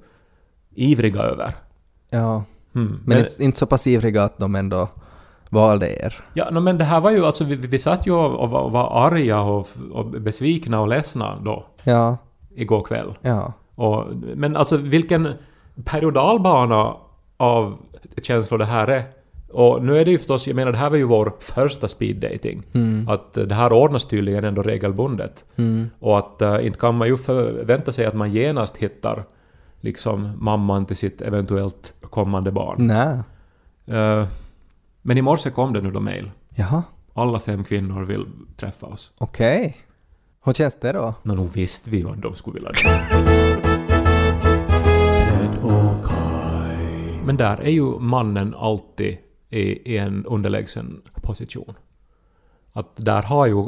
ivriga 0.74 1.20
över. 1.22 1.54
Ja. 2.10 2.44
Mm. 2.74 3.00
Men, 3.04 3.18
inte, 3.18 3.44
inte 3.44 3.58
så 3.58 3.66
passivriga 3.66 4.22
att 4.22 4.38
de 4.38 4.54
ändå 4.54 4.88
valde 5.50 6.04
er. 6.04 6.24
Ja, 6.34 6.50
no, 6.50 6.60
men 6.60 6.78
det 6.78 6.84
här 6.84 7.00
var 7.00 7.10
ju 7.10 7.24
alltså, 7.26 7.44
vi, 7.44 7.54
vi 7.56 7.78
satt 7.78 8.06
ju 8.06 8.12
och, 8.12 8.34
och, 8.34 8.64
och 8.64 8.72
var 8.72 9.06
arga 9.06 9.40
och, 9.40 9.66
och 9.92 10.06
besvikna 10.06 10.80
och 10.80 10.88
ledsna 10.88 11.38
då, 11.44 11.64
Ja. 11.84 12.16
igår 12.54 12.82
kväll. 12.82 13.14
Ja. 13.22 13.52
Och, 13.78 14.06
men 14.34 14.56
alltså 14.56 14.76
vilken 14.76 15.28
periodalbana 15.84 16.96
av 17.36 17.78
känslor 18.22 18.58
det 18.58 18.64
här 18.64 18.88
är. 18.88 19.02
Och 19.52 19.82
nu 19.84 19.98
är 19.98 20.04
det 20.04 20.10
ju 20.10 20.18
förstås, 20.18 20.46
jag 20.46 20.56
menar 20.56 20.72
det 20.72 20.78
här 20.78 20.90
var 20.90 20.96
ju 20.96 21.04
vår 21.04 21.32
första 21.40 21.88
speed 21.88 22.16
dating. 22.16 22.62
Att 23.08 23.34
det 23.34 23.54
här 23.54 23.72
ordnas 23.72 24.04
tydligen 24.04 24.44
ändå 24.44 24.62
regelbundet. 24.62 25.44
Och 25.98 26.18
att 26.18 26.42
uh, 26.42 26.66
inte 26.66 26.78
kan 26.78 26.94
man 26.94 27.08
ju 27.08 27.16
förvänta 27.16 27.92
sig 27.92 28.06
att 28.06 28.14
man 28.14 28.32
genast 28.32 28.76
hittar 28.76 29.24
liksom 29.80 30.32
mamman 30.40 30.86
till 30.86 30.96
sitt 30.96 31.20
eventuellt 31.20 31.94
kommande 32.00 32.52
barn. 32.52 32.76
Nej. 32.78 33.18
Eh, 33.98 34.26
men 35.02 35.18
i 35.18 35.22
morse 35.22 35.50
kom 35.50 35.72
det 35.72 35.80
nu 35.80 35.90
då 35.90 36.00
mejl. 36.00 36.30
Jaha. 36.54 36.82
Alla 37.14 37.40
fem 37.40 37.64
kvinnor 37.64 38.04
vill 38.04 38.26
träffa 38.56 38.86
oss. 38.86 39.12
Okej. 39.18 39.76
Hur 40.44 40.52
känns 40.52 40.80
det 40.80 40.92
då? 40.92 41.14
Nå, 41.22 41.34
nog 41.34 41.52
visste 41.52 41.90
vi 41.90 42.04
att 42.04 42.22
de 42.22 42.34
skulle 42.34 42.54
vilja 42.54 42.70
det. 42.70 43.57
Men 47.28 47.36
där 47.36 47.60
är 47.60 47.70
ju 47.70 47.98
mannen 47.98 48.54
alltid 48.58 49.16
i, 49.48 49.60
i 49.92 49.98
en 49.98 50.24
underlägsen 50.26 51.02
position. 51.22 51.74
Att 52.72 52.96
där 52.96 53.22
har 53.22 53.46
ju 53.46 53.66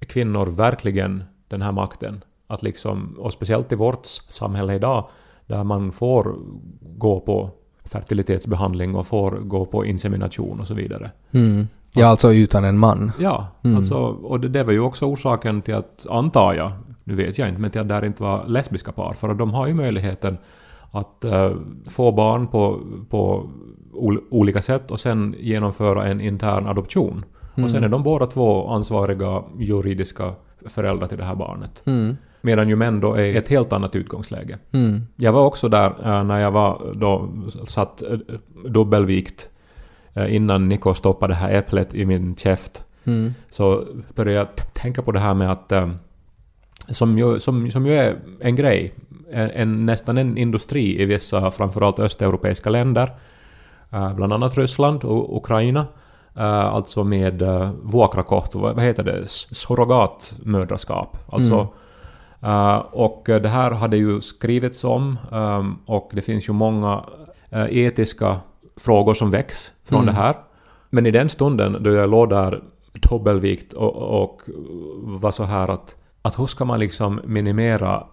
kvinnor 0.00 0.46
verkligen 0.46 1.24
den 1.48 1.62
här 1.62 1.72
makten. 1.72 2.24
Att 2.46 2.62
liksom, 2.62 3.16
och 3.18 3.32
speciellt 3.32 3.72
i 3.72 3.74
vårt 3.74 4.06
samhälle 4.28 4.74
idag, 4.74 5.08
där 5.46 5.64
man 5.64 5.92
får 5.92 6.36
gå 6.80 7.20
på 7.20 7.50
fertilitetsbehandling 7.84 8.94
och 8.94 9.06
får 9.06 9.30
gå 9.30 9.64
på 9.64 9.84
insemination 9.84 10.60
och 10.60 10.66
så 10.66 10.74
vidare. 10.74 11.10
Mm. 11.30 11.68
Ja, 11.92 12.06
alltså 12.06 12.32
utan 12.32 12.64
en 12.64 12.78
man. 12.78 13.12
Ja, 13.20 13.46
alltså, 13.62 13.96
och 13.96 14.40
det, 14.40 14.48
det 14.48 14.64
var 14.64 14.72
ju 14.72 14.80
också 14.80 15.04
orsaken 15.04 15.62
till 15.62 15.74
att, 15.74 16.06
antar 16.10 16.54
jag, 16.54 16.72
nu 17.04 17.14
vet 17.14 17.38
jag 17.38 17.48
inte, 17.48 17.60
men 17.60 17.70
till 17.70 17.80
att 17.80 17.88
där 17.88 18.04
inte 18.04 18.22
var 18.22 18.46
lesbiska 18.46 18.92
par. 18.92 19.12
För 19.12 19.28
att 19.28 19.38
de 19.38 19.54
har 19.54 19.66
ju 19.66 19.74
möjligheten 19.74 20.38
att 20.90 21.24
eh, 21.24 21.52
få 21.88 22.12
barn 22.12 22.46
på, 22.46 22.80
på 23.10 23.50
ol, 23.92 24.20
olika 24.30 24.62
sätt 24.62 24.90
och 24.90 25.00
sen 25.00 25.34
genomföra 25.38 26.06
en 26.06 26.20
intern 26.20 26.66
adoption. 26.66 27.24
Och 27.64 27.70
sen 27.70 27.84
är 27.84 27.88
de 27.88 28.02
båda 28.02 28.26
två 28.26 28.68
ansvariga 28.68 29.42
juridiska 29.58 30.32
föräldrar 30.66 31.06
till 31.06 31.18
det 31.18 31.24
här 31.24 31.34
barnet. 31.34 31.82
Mm. 31.86 32.16
Medan 32.40 32.68
ju 32.68 32.76
män 32.76 33.00
då 33.00 33.14
är 33.14 33.36
ett 33.36 33.48
helt 33.48 33.72
annat 33.72 33.96
utgångsläge. 33.96 34.58
Mm. 34.72 35.02
Jag 35.16 35.32
var 35.32 35.44
också 35.44 35.68
där 35.68 35.86
eh, 35.86 36.24
när 36.24 36.38
jag 36.38 36.50
var 36.50 36.92
då 36.94 37.28
satt 37.64 38.02
eh, 38.02 38.18
dubbelvikt 38.68 39.48
innan 40.28 40.68
Niko 40.68 40.94
stoppade 40.94 41.32
det 41.32 41.36
här 41.36 41.50
äpplet 41.50 41.94
i 41.94 42.06
min 42.06 42.36
käft. 42.36 42.84
Mm. 43.04 43.34
Så 43.50 43.84
började 44.14 44.38
jag 44.38 44.74
tänka 44.74 45.02
på 45.02 45.12
det 45.12 45.20
här 45.20 45.34
med 45.34 45.52
att 45.52 45.72
som 46.88 47.18
ju, 47.18 47.40
som, 47.40 47.70
som 47.70 47.86
ju 47.86 47.94
är 47.94 48.16
en 48.40 48.56
grej, 48.56 48.94
en, 49.32 49.50
en, 49.50 49.86
nästan 49.86 50.18
en 50.18 50.38
industri 50.38 51.02
i 51.02 51.04
vissa 51.04 51.50
framförallt 51.50 51.98
östeuropeiska 51.98 52.70
länder, 52.70 53.12
eh, 53.90 54.14
bland 54.14 54.32
annat 54.32 54.58
Ryssland 54.58 55.04
och 55.04 55.36
Ukraina, 55.36 55.86
eh, 56.36 56.64
alltså 56.64 57.04
med 57.04 57.42
uh, 57.42 57.70
vuokrakohto, 57.82 58.58
vad 58.58 58.80
heter 58.80 59.04
det, 59.04 59.28
surrogatmödraskap. 59.28 61.16
Alltså, 61.32 61.68
eh, 62.42 62.76
och 62.76 63.22
det 63.26 63.48
här 63.48 63.70
hade 63.70 63.96
ju 63.96 64.20
skrivits 64.20 64.84
om 64.84 65.18
och 65.86 66.10
det 66.12 66.22
finns 66.22 66.48
ju 66.48 66.52
många 66.52 67.04
eh, 67.50 67.76
etiska 67.76 68.36
frågor 68.76 69.14
som 69.14 69.30
väcks 69.30 69.72
från 69.84 70.06
det 70.06 70.12
här. 70.12 70.36
Men 70.90 71.06
i 71.06 71.10
den 71.10 71.28
stunden 71.28 71.82
då 71.82 71.90
jag 71.90 72.10
låg 72.10 72.28
där 72.28 72.62
dubbelvikt 73.10 73.72
och, 73.72 74.22
och 74.22 74.42
var 75.02 75.30
så 75.30 75.44
här 75.44 75.68
att, 75.68 75.96
att 76.22 76.38
hur 76.38 76.46
ska 76.46 76.64
man 76.64 76.78
liksom 76.78 77.20
minimera 77.24 78.04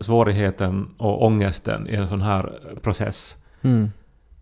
svårigheten 0.00 0.88
och 0.98 1.24
ångesten 1.24 1.88
i 1.88 1.94
en 1.94 2.08
sån 2.08 2.20
här 2.20 2.52
process? 2.82 3.36
Mm. 3.62 3.90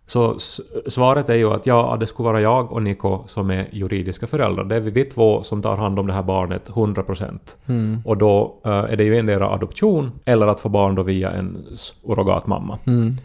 Så 0.07 0.39
svaret 0.87 1.29
är 1.29 1.35
ju 1.35 1.53
att 1.53 1.67
ja, 1.67 1.97
det 2.01 2.07
skulle 2.07 2.27
vara 2.27 2.41
jag 2.41 2.73
och 2.73 2.83
Niko 2.83 3.23
som 3.27 3.51
är 3.51 3.69
juridiska 3.73 4.27
föräldrar. 4.27 4.65
Det 4.65 4.77
är 4.77 4.81
vi 4.81 5.05
två 5.05 5.43
som 5.43 5.63
tar 5.63 5.77
hand 5.77 5.99
om 5.99 6.07
det 6.07 6.13
här 6.13 6.23
barnet 6.23 6.69
100%. 6.69 7.39
Mm. 7.67 7.99
Och 8.05 8.17
då 8.17 8.61
eh, 8.65 8.71
är 8.71 8.97
det 8.97 9.05
ju 9.05 9.17
endera 9.17 9.51
adoption 9.51 10.11
eller 10.25 10.47
att 10.47 10.61
få 10.61 10.69
barn 10.69 10.95
då 10.95 11.03
via 11.03 11.31
en 11.31 11.67
surrogatmamma. 11.75 12.79
Mm. 12.87 13.17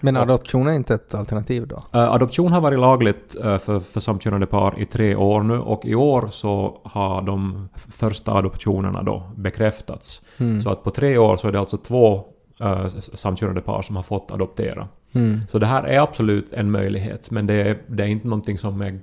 Men 0.00 0.16
adoption 0.16 0.68
är 0.68 0.72
inte 0.72 0.94
ett 0.94 1.14
alternativ 1.14 1.66
då? 1.66 1.76
Eh, 1.98 2.12
Adoption 2.12 2.52
har 2.52 2.60
varit 2.60 2.78
lagligt 2.78 3.36
eh, 3.44 3.58
för, 3.58 3.80
för 3.80 4.00
samkönade 4.00 4.46
par 4.46 4.80
i 4.80 4.86
tre 4.86 5.14
år 5.14 5.42
nu 5.42 5.58
och 5.58 5.84
i 5.84 5.94
år 5.94 6.28
så 6.30 6.80
har 6.84 7.22
de 7.22 7.68
första 7.74 8.32
adoptionerna 8.32 9.02
då 9.02 9.22
bekräftats. 9.36 10.22
Så 10.62 10.70
att 10.70 10.84
på 10.84 10.90
tre 10.90 11.18
år 11.18 11.36
så 11.36 11.48
är 11.48 11.52
det 11.52 11.60
alltså 11.60 11.76
två 11.76 12.24
eh, 12.60 12.86
samkönade 13.14 13.60
par 13.60 13.82
som 13.82 13.96
har 13.96 14.02
fått 14.02 14.32
adoptera. 14.32 14.88
Mm. 15.12 15.40
Så 15.48 15.58
det 15.58 15.66
här 15.66 15.82
är 15.82 16.00
absolut 16.00 16.52
en 16.52 16.70
möjlighet 16.70 17.30
men 17.30 17.46
det 17.46 17.54
är, 17.54 17.78
det 17.86 18.02
är 18.02 18.06
inte 18.06 18.28
någonting 18.28 18.58
som 18.58 18.80
är 18.80 19.00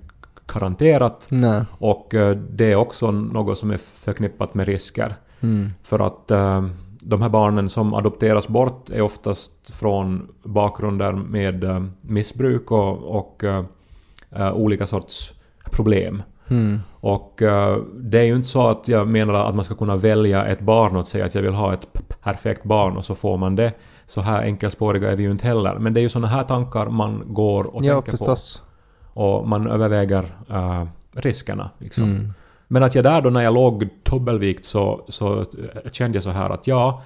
garanterat 0.54 1.28
Nej. 1.30 1.62
och 1.78 2.14
det 2.50 2.72
är 2.72 2.76
också 2.76 3.12
något 3.12 3.58
som 3.58 3.72
är 3.72 3.78
förknippat 3.78 4.54
med 4.54 4.66
risker. 4.68 5.16
Mm. 5.42 5.70
För 5.82 6.00
att 6.08 6.32
eh, 6.32 6.62
de 7.02 7.22
här 7.22 7.30
barnen 7.30 7.70
som 7.70 7.94
adopteras 7.94 8.48
bort 8.48 8.90
är 8.90 9.02
oftast 9.02 9.70
från 9.74 10.28
bakgrunder 10.44 11.12
med 11.14 11.64
eh, 11.64 11.84
missbruk 12.02 12.72
och, 12.72 13.18
och 13.18 13.44
eh, 13.44 14.54
olika 14.54 14.88
sorts 14.88 15.34
problem. 15.72 16.24
Mm. 16.50 16.80
Och 17.00 17.42
eh, 17.42 17.78
det 17.96 18.20
är 18.20 18.24
ju 18.24 18.36
inte 18.36 18.48
så 18.48 18.68
att 18.68 18.88
jag 18.88 19.08
menar 19.08 19.34
att 19.34 19.56
man 19.56 19.64
ska 19.64 19.76
kunna 19.76 19.96
välja 19.96 20.46
ett 20.46 20.60
barn 20.62 20.96
och 20.96 21.08
säga 21.08 21.26
att 21.26 21.36
jag 21.36 21.42
vill 21.42 21.54
ha 21.54 21.74
ett 21.74 21.88
perfekt 22.24 22.64
barn 22.64 22.98
och 22.98 23.06
så 23.06 23.16
får 23.16 23.38
man 23.38 23.56
det. 23.56 23.74
Så 24.06 24.22
här 24.22 24.42
enkelspåriga 24.44 25.12
är 25.12 25.16
vi 25.16 25.24
ju 25.24 25.32
inte 25.32 25.48
heller. 25.48 25.76
Men 25.80 25.94
det 25.94 26.00
är 26.00 26.02
ju 26.02 26.10
såna 26.10 26.28
här 26.28 26.44
tankar 26.44 26.86
man 26.86 27.24
går 27.26 27.76
och 27.76 27.86
Ja, 27.86 27.94
tänker 27.94 28.12
förstås. 28.12 28.64
på. 29.14 29.22
Och 29.22 29.48
man 29.48 29.68
överväger 29.68 30.24
eh, 30.50 30.86
riskerna. 31.12 31.70
Liksom. 31.78 32.04
Mm. 32.04 32.34
Men 32.68 32.84
att 32.84 32.96
jag 32.96 33.04
där 33.04 33.22
då 33.22 33.30
när 33.30 33.42
jag 33.42 33.54
låg 33.54 33.90
dubbelvikt 34.04 34.66
så, 34.66 35.06
så 35.08 35.46
kände 35.92 36.16
jag 36.18 36.24
så 36.24 36.30
här 36.30 36.50
att 36.50 36.68
ja, 36.68 37.02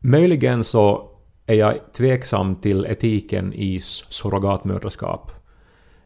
möjligen 0.00 0.64
så 0.64 1.08
är 1.46 1.54
jag 1.54 1.74
tveksam 1.92 2.56
till 2.56 2.86
etiken 2.86 3.52
i 3.52 3.80
surrogatmödraskap. 3.80 5.32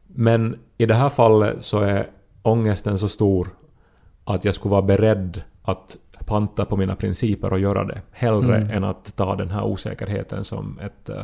Men 0.07 0.59
i 0.79 0.87
det 0.87 0.95
här 0.95 1.09
fallet 1.09 1.57
så 1.61 1.79
är 1.81 2.11
ångesten 2.43 2.99
så 2.99 3.09
stor 3.09 3.49
att 4.25 4.45
jag 4.45 4.55
skulle 4.55 4.71
vara 4.71 4.83
beredd 4.83 5.43
att 5.63 5.97
panta 6.27 6.65
på 6.65 6.77
mina 6.77 6.97
principer 6.97 7.53
och 7.53 7.59
göra 7.59 7.85
det. 7.85 8.03
Hellre 8.13 8.57
Mm. 8.57 8.71
än 8.71 8.85
att 8.85 9.17
ta 9.17 9.37
den 9.37 9.51
här 9.51 9.65
osäkerheten 9.65 10.45
som 10.45 10.79
ett 10.79 11.09
eh, 11.09 11.23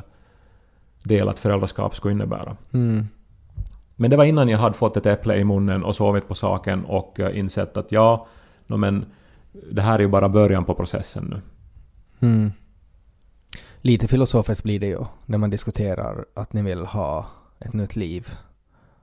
delat 1.03 1.41
föräldraskap 1.41 1.97
skulle 1.97 2.13
innebära. 2.13 2.57
Mm. 2.73 3.07
Men 3.97 4.11
det 4.11 4.17
var 4.17 4.25
innan 4.25 4.49
jag 4.49 4.59
hade 4.59 4.75
fått 4.75 4.97
ett 4.97 5.07
äpple 5.07 5.37
i 5.37 5.45
munnen 5.45 5.85
och 5.85 5.97
sovit 5.97 6.29
på 6.29 6.35
saken 6.35 6.85
och 6.85 7.21
eh, 7.21 7.39
insett 7.39 7.77
att 7.77 7.93
ja, 7.93 8.27
no, 8.67 8.77
men 8.77 9.07
det 9.73 9.83
här 9.83 9.95
är 9.95 10.03
ju 10.03 10.09
bara 10.09 10.29
början 10.29 10.65
på 10.65 10.75
processen 10.75 11.25
nu. 11.25 11.41
Mm. 12.29 12.53
Lite 13.77 14.09
filosofiskt 14.09 14.65
blir 14.65 14.81
det 14.81 14.87
ju 14.87 15.05
när 15.27 15.39
man 15.39 15.51
diskuterar 15.51 16.25
att 16.35 16.53
ni 16.53 16.63
vill 16.63 16.85
ha 16.85 17.27
ett 17.59 17.73
nytt 17.73 17.97
liv. 17.97 18.29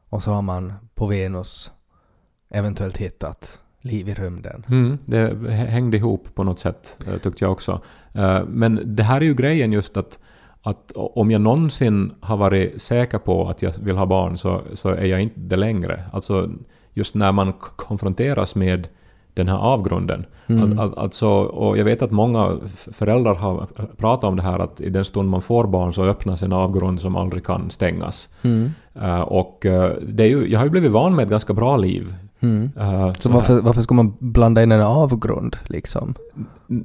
Och 0.09 0.23
så 0.23 0.31
har 0.31 0.41
man 0.41 0.73
på 0.95 1.07
Venus 1.07 1.71
eventuellt 2.49 2.97
hittat 2.97 3.59
liv 3.81 4.09
i 4.09 4.13
rymden. 4.13 4.65
Mm, 4.69 4.97
det 5.05 5.49
hängde 5.51 5.97
ihop 5.97 6.35
på 6.35 6.43
något 6.43 6.59
sätt, 6.59 6.97
eh, 7.07 7.17
tyckte 7.17 7.45
jag 7.45 7.51
också. 7.51 7.81
Eh, 8.13 8.45
Men 8.45 8.95
det 8.95 9.03
här 9.03 9.21
är 9.21 9.25
ju 9.25 9.33
grejen 9.33 9.71
just 9.71 9.97
att, 9.97 10.19
att 10.63 10.91
om 10.95 11.31
jag 11.31 11.41
någonsin 11.41 12.11
har 12.19 12.37
varit 12.37 12.81
säker 12.81 13.17
på 13.17 13.49
att 13.49 13.61
jag 13.61 13.73
vill 13.81 13.97
ha 13.97 14.05
barn 14.05 14.37
så, 14.37 14.61
så 14.73 14.89
är 14.89 15.05
jag 15.05 15.21
inte 15.21 15.39
det 15.39 15.55
längre. 15.55 16.03
Alltså 16.11 16.49
just 16.93 17.15
när 17.15 17.31
man 17.31 17.53
konfronteras 17.75 18.55
med 18.55 18.87
den 19.33 19.47
här 19.47 19.57
avgrunden. 19.57 20.25
Al, 20.61 20.79
al, 20.79 20.93
alltså, 20.97 21.27
och 21.29 21.77
jag 21.77 21.85
vet 21.85 22.01
att 22.01 22.11
många 22.11 22.57
föräldrar 22.91 23.35
har 23.35 23.67
pratat 23.97 24.23
om 24.23 24.35
det 24.35 24.41
här 24.43 24.59
att 24.59 24.81
i 24.81 24.89
den 24.89 25.05
stund 25.05 25.29
man 25.29 25.41
får 25.41 25.67
barn 25.67 25.93
så 25.93 26.03
öppnas 26.03 26.43
en 26.43 26.53
avgrund 26.53 27.01
som 27.01 27.15
aldrig 27.15 27.45
kan 27.45 27.69
stängas. 27.69 28.29
Eh, 29.01 29.21
och 29.21 29.65
eh, 29.65 29.91
det 30.01 30.23
är 30.23 30.27
ju, 30.27 30.51
jag 30.51 30.59
har 30.59 30.65
ju 30.65 30.71
blivit 30.71 30.91
van 30.91 31.15
med 31.15 31.23
ett 31.23 31.29
ganska 31.29 31.53
bra 31.53 31.77
liv. 31.77 32.13
Eh, 32.43 33.13
Så 33.13 33.21
så 33.21 33.29
varför, 33.31 33.61
varför 33.61 33.81
ska 33.81 33.93
man 33.93 34.13
blanda 34.19 34.63
in 34.63 34.71
en 34.71 34.81
avgrund 34.81 35.55
liksom? 35.67 36.13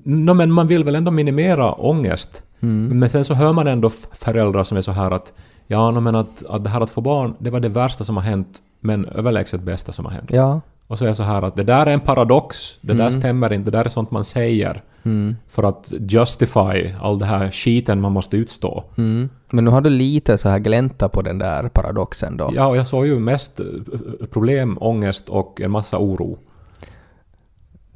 No, 0.05 0.35
men 0.35 0.53
man 0.53 0.67
vill 0.67 0.85
väl 0.85 0.95
ändå 0.95 1.11
minimera 1.11 1.73
ångest. 1.73 2.43
Men 2.61 3.11
sen 3.11 3.25
så 3.25 3.35
hör 3.35 3.53
man 3.53 3.67
ändå 3.67 3.91
föräldrar 4.13 4.65
som 4.65 4.77
är 4.77 4.83
så 4.83 4.93
här 4.93 5.11
att 5.11 5.33
ja, 5.67 5.91
no, 5.91 6.01
men 6.01 6.15
att, 6.15 6.45
att 6.49 6.65
det 6.65 6.71
här 6.71 6.81
att 6.81 6.91
få 6.91 7.01
barn, 7.01 7.35
det 7.39 7.51
var 7.51 7.61
det 7.61 7.69
värsta 7.69 8.05
som 8.05 8.17
har 8.17 8.23
hänt, 8.25 8.59
men 8.81 9.05
överlägset 9.05 9.63
bästa 9.63 9.93
som 9.93 10.05
har 10.05 10.13
hänt. 10.13 10.31
Ja. 10.33 10.61
Och 10.87 10.99
så 10.99 11.05
är 11.05 11.09
jag 11.09 11.17
så 11.17 11.23
här 11.23 11.43
att 11.43 11.57
det 11.57 11.63
där 11.65 11.87
är 11.87 11.91
en 11.91 12.01
paradox, 12.01 12.79
det 12.81 12.95
där 12.95 13.11
stämmer 13.11 13.53
inte, 13.53 13.71
det 13.71 13.79
där 13.79 13.85
är 13.85 13.89
sånt 13.89 14.11
man 14.11 14.25
säger 14.25 14.83
för 15.49 15.63
att 15.63 15.93
justify 16.09 16.95
all 17.01 17.19
det 17.19 17.25
här 17.27 17.51
skiten 17.51 18.01
man 18.01 18.13
måste 18.13 18.37
utstå. 18.37 18.85
Mm. 18.97 19.29
Men 19.51 19.65
nu 19.65 19.71
har 19.71 19.81
du 19.81 19.91
lite 19.91 20.39
så 20.39 20.49
här 20.49 20.59
glänta 20.59 21.09
på 21.09 21.23
den 21.23 21.39
där 21.39 21.69
paradoxen 21.69 22.37
då. 22.37 22.51
Ja, 22.55 22.67
och 22.67 22.77
jag 22.77 22.87
såg 22.87 23.07
ju 23.07 23.19
mest 23.19 23.61
eh, 23.61 23.67
problem, 24.31 24.79
ångest 24.81 25.29
och 25.29 25.61
en 25.61 25.71
massa 25.71 25.99
oro. 25.99 26.39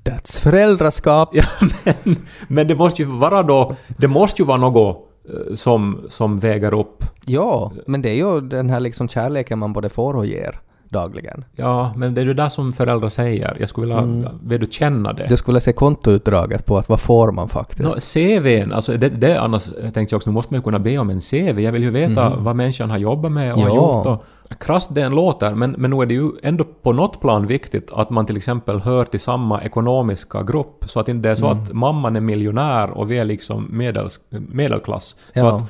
That's 0.04 0.40
föräldraskap! 0.40 1.28
Ja, 1.32 1.44
men, 2.04 2.16
men 2.48 2.68
det 2.68 2.74
måste 2.74 3.02
ju 3.02 3.08
vara 3.08 3.42
då, 3.42 3.76
det 3.86 4.08
måste 4.08 4.42
ju 4.42 4.46
vara 4.46 4.58
något 4.58 5.08
eh, 5.28 5.54
som, 5.54 6.00
som 6.08 6.38
väger 6.38 6.74
upp 6.74 7.04
Ja, 7.26 7.72
men 7.86 8.02
det 8.02 8.08
är 8.08 8.14
ju 8.14 8.40
den 8.40 8.70
här 8.70 8.80
liksom 8.80 9.08
kärleken 9.08 9.58
man 9.58 9.72
både 9.72 9.88
får 9.88 10.16
och 10.16 10.26
ger 10.26 10.60
dagligen. 10.92 11.44
Ja, 11.56 11.92
men 11.96 12.14
det 12.14 12.20
är 12.20 12.24
ju 12.24 12.34
det 12.34 12.50
som 12.50 12.72
föräldrar 12.72 13.08
säger. 13.08 13.56
Jag 13.60 13.68
skulle 13.68 13.86
vilja... 14.02 14.30
Vill 14.44 14.60
du 14.60 14.66
känna 14.70 15.12
det? 15.12 15.26
Du 15.28 15.36
skulle 15.36 15.60
se 15.60 15.72
kontoutdraget 15.72 16.66
på 16.66 16.78
att 16.78 16.88
vad 16.88 17.00
får 17.00 17.32
man 17.32 17.48
faktiskt. 17.48 17.82
No, 17.82 17.90
CVn, 18.00 18.72
alltså 18.72 18.96
det, 18.96 19.08
det 19.08 19.40
annars 19.40 19.64
tänkte 19.64 20.00
jag 20.00 20.16
också, 20.16 20.30
nu 20.30 20.34
måste 20.34 20.52
man 20.54 20.58
ju 20.58 20.62
kunna 20.62 20.78
be 20.78 20.98
om 20.98 21.10
en 21.10 21.20
CV. 21.20 21.60
Jag 21.60 21.72
vill 21.72 21.82
ju 21.82 21.90
veta 21.90 22.36
vad 22.36 22.56
människan 22.56 22.90
har 22.90 22.98
jobbat 22.98 23.32
med 23.32 23.52
och 23.54 23.60
har 23.60 23.68
Ja. 23.68 23.74
gjort. 23.76 24.06
Och, 24.06 24.24
krasst 24.60 24.94
det 24.94 25.02
än 25.02 25.14
låter, 25.14 25.54
men, 25.54 25.74
men 25.78 25.90
nu 25.90 26.02
är 26.02 26.06
det 26.06 26.14
ju 26.14 26.30
ändå 26.42 26.64
på 26.82 26.92
något 26.92 27.20
plan 27.20 27.46
viktigt 27.46 27.90
att 27.92 28.10
man 28.10 28.26
till 28.26 28.36
exempel 28.36 28.80
hör 28.80 29.04
till 29.04 29.20
samma 29.20 29.62
ekonomiska 29.62 30.42
grupp. 30.42 30.84
Så 30.86 31.00
att 31.00 31.08
inte 31.08 31.28
det 31.28 31.32
är 31.32 31.36
så 31.36 31.46
att 31.46 31.72
mamman 31.72 32.16
är 32.16 32.20
miljonär 32.20 32.90
och 32.90 33.10
vi 33.10 33.18
är 33.18 33.24
liksom 33.24 33.66
medels, 33.70 34.20
medelklass. 34.48 35.04
Så 35.34 35.40
Ja. 35.40 35.56
att 35.56 35.62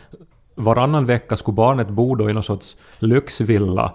varannan 0.54 1.06
vecka 1.06 1.36
skulle 1.36 1.54
barnet 1.54 1.88
bo 1.88 2.14
då 2.14 2.30
i 2.30 2.32
någon 2.32 2.42
sorts 2.42 2.76
lyxvilla 2.98 3.92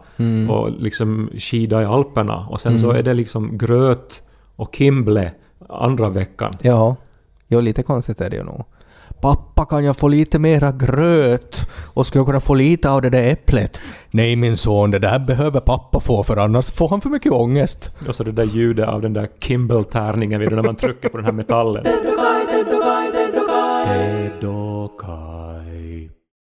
och 0.49 0.71
liksom 0.71 1.29
skida 1.37 1.81
i 1.81 1.85
Alperna 1.85 2.47
och 2.49 2.61
sen 2.61 2.79
så 2.79 2.91
är 2.91 3.03
det 3.03 3.13
liksom 3.13 3.57
gröt 3.57 4.21
och 4.55 4.75
kimble 4.75 5.31
andra 5.69 6.09
veckan. 6.09 6.53
Ja. 6.61 6.95
Jo, 7.47 7.59
lite 7.59 7.83
konstigt 7.83 8.21
är 8.21 8.29
det 8.29 8.35
ju 8.35 8.43
nog. 8.43 8.65
Pappa, 9.21 9.65
kan 9.65 9.83
jag 9.83 9.97
få 9.97 10.07
lite 10.07 10.39
mera 10.39 10.71
gröt? 10.71 11.69
Och 11.93 12.05
ska 12.05 12.19
jag 12.19 12.25
kunna 12.25 12.39
få 12.39 12.53
lite 12.53 12.89
av 12.89 13.01
det 13.01 13.09
där 13.09 13.27
äpplet? 13.27 13.79
Nej 14.11 14.35
min 14.35 14.57
son, 14.57 14.91
det 14.91 14.99
där 14.99 15.19
behöver 15.19 15.59
pappa 15.59 15.99
få 15.99 16.23
för 16.23 16.37
annars 16.37 16.69
får 16.69 16.89
han 16.89 17.01
för 17.01 17.09
mycket 17.09 17.31
ångest. 17.31 17.91
Och 18.07 18.15
så 18.15 18.23
det 18.23 18.31
där 18.31 18.43
ljudet 18.43 18.87
av 18.87 19.01
den 19.01 19.13
där 19.13 19.27
Kimble-tärningen 19.39 20.39
vid 20.39 20.51
när 20.51 20.63
man 20.63 20.75
trycker 20.75 21.09
på 21.09 21.17
den 21.17 21.25
här 21.25 21.33
metallen. 21.33 21.83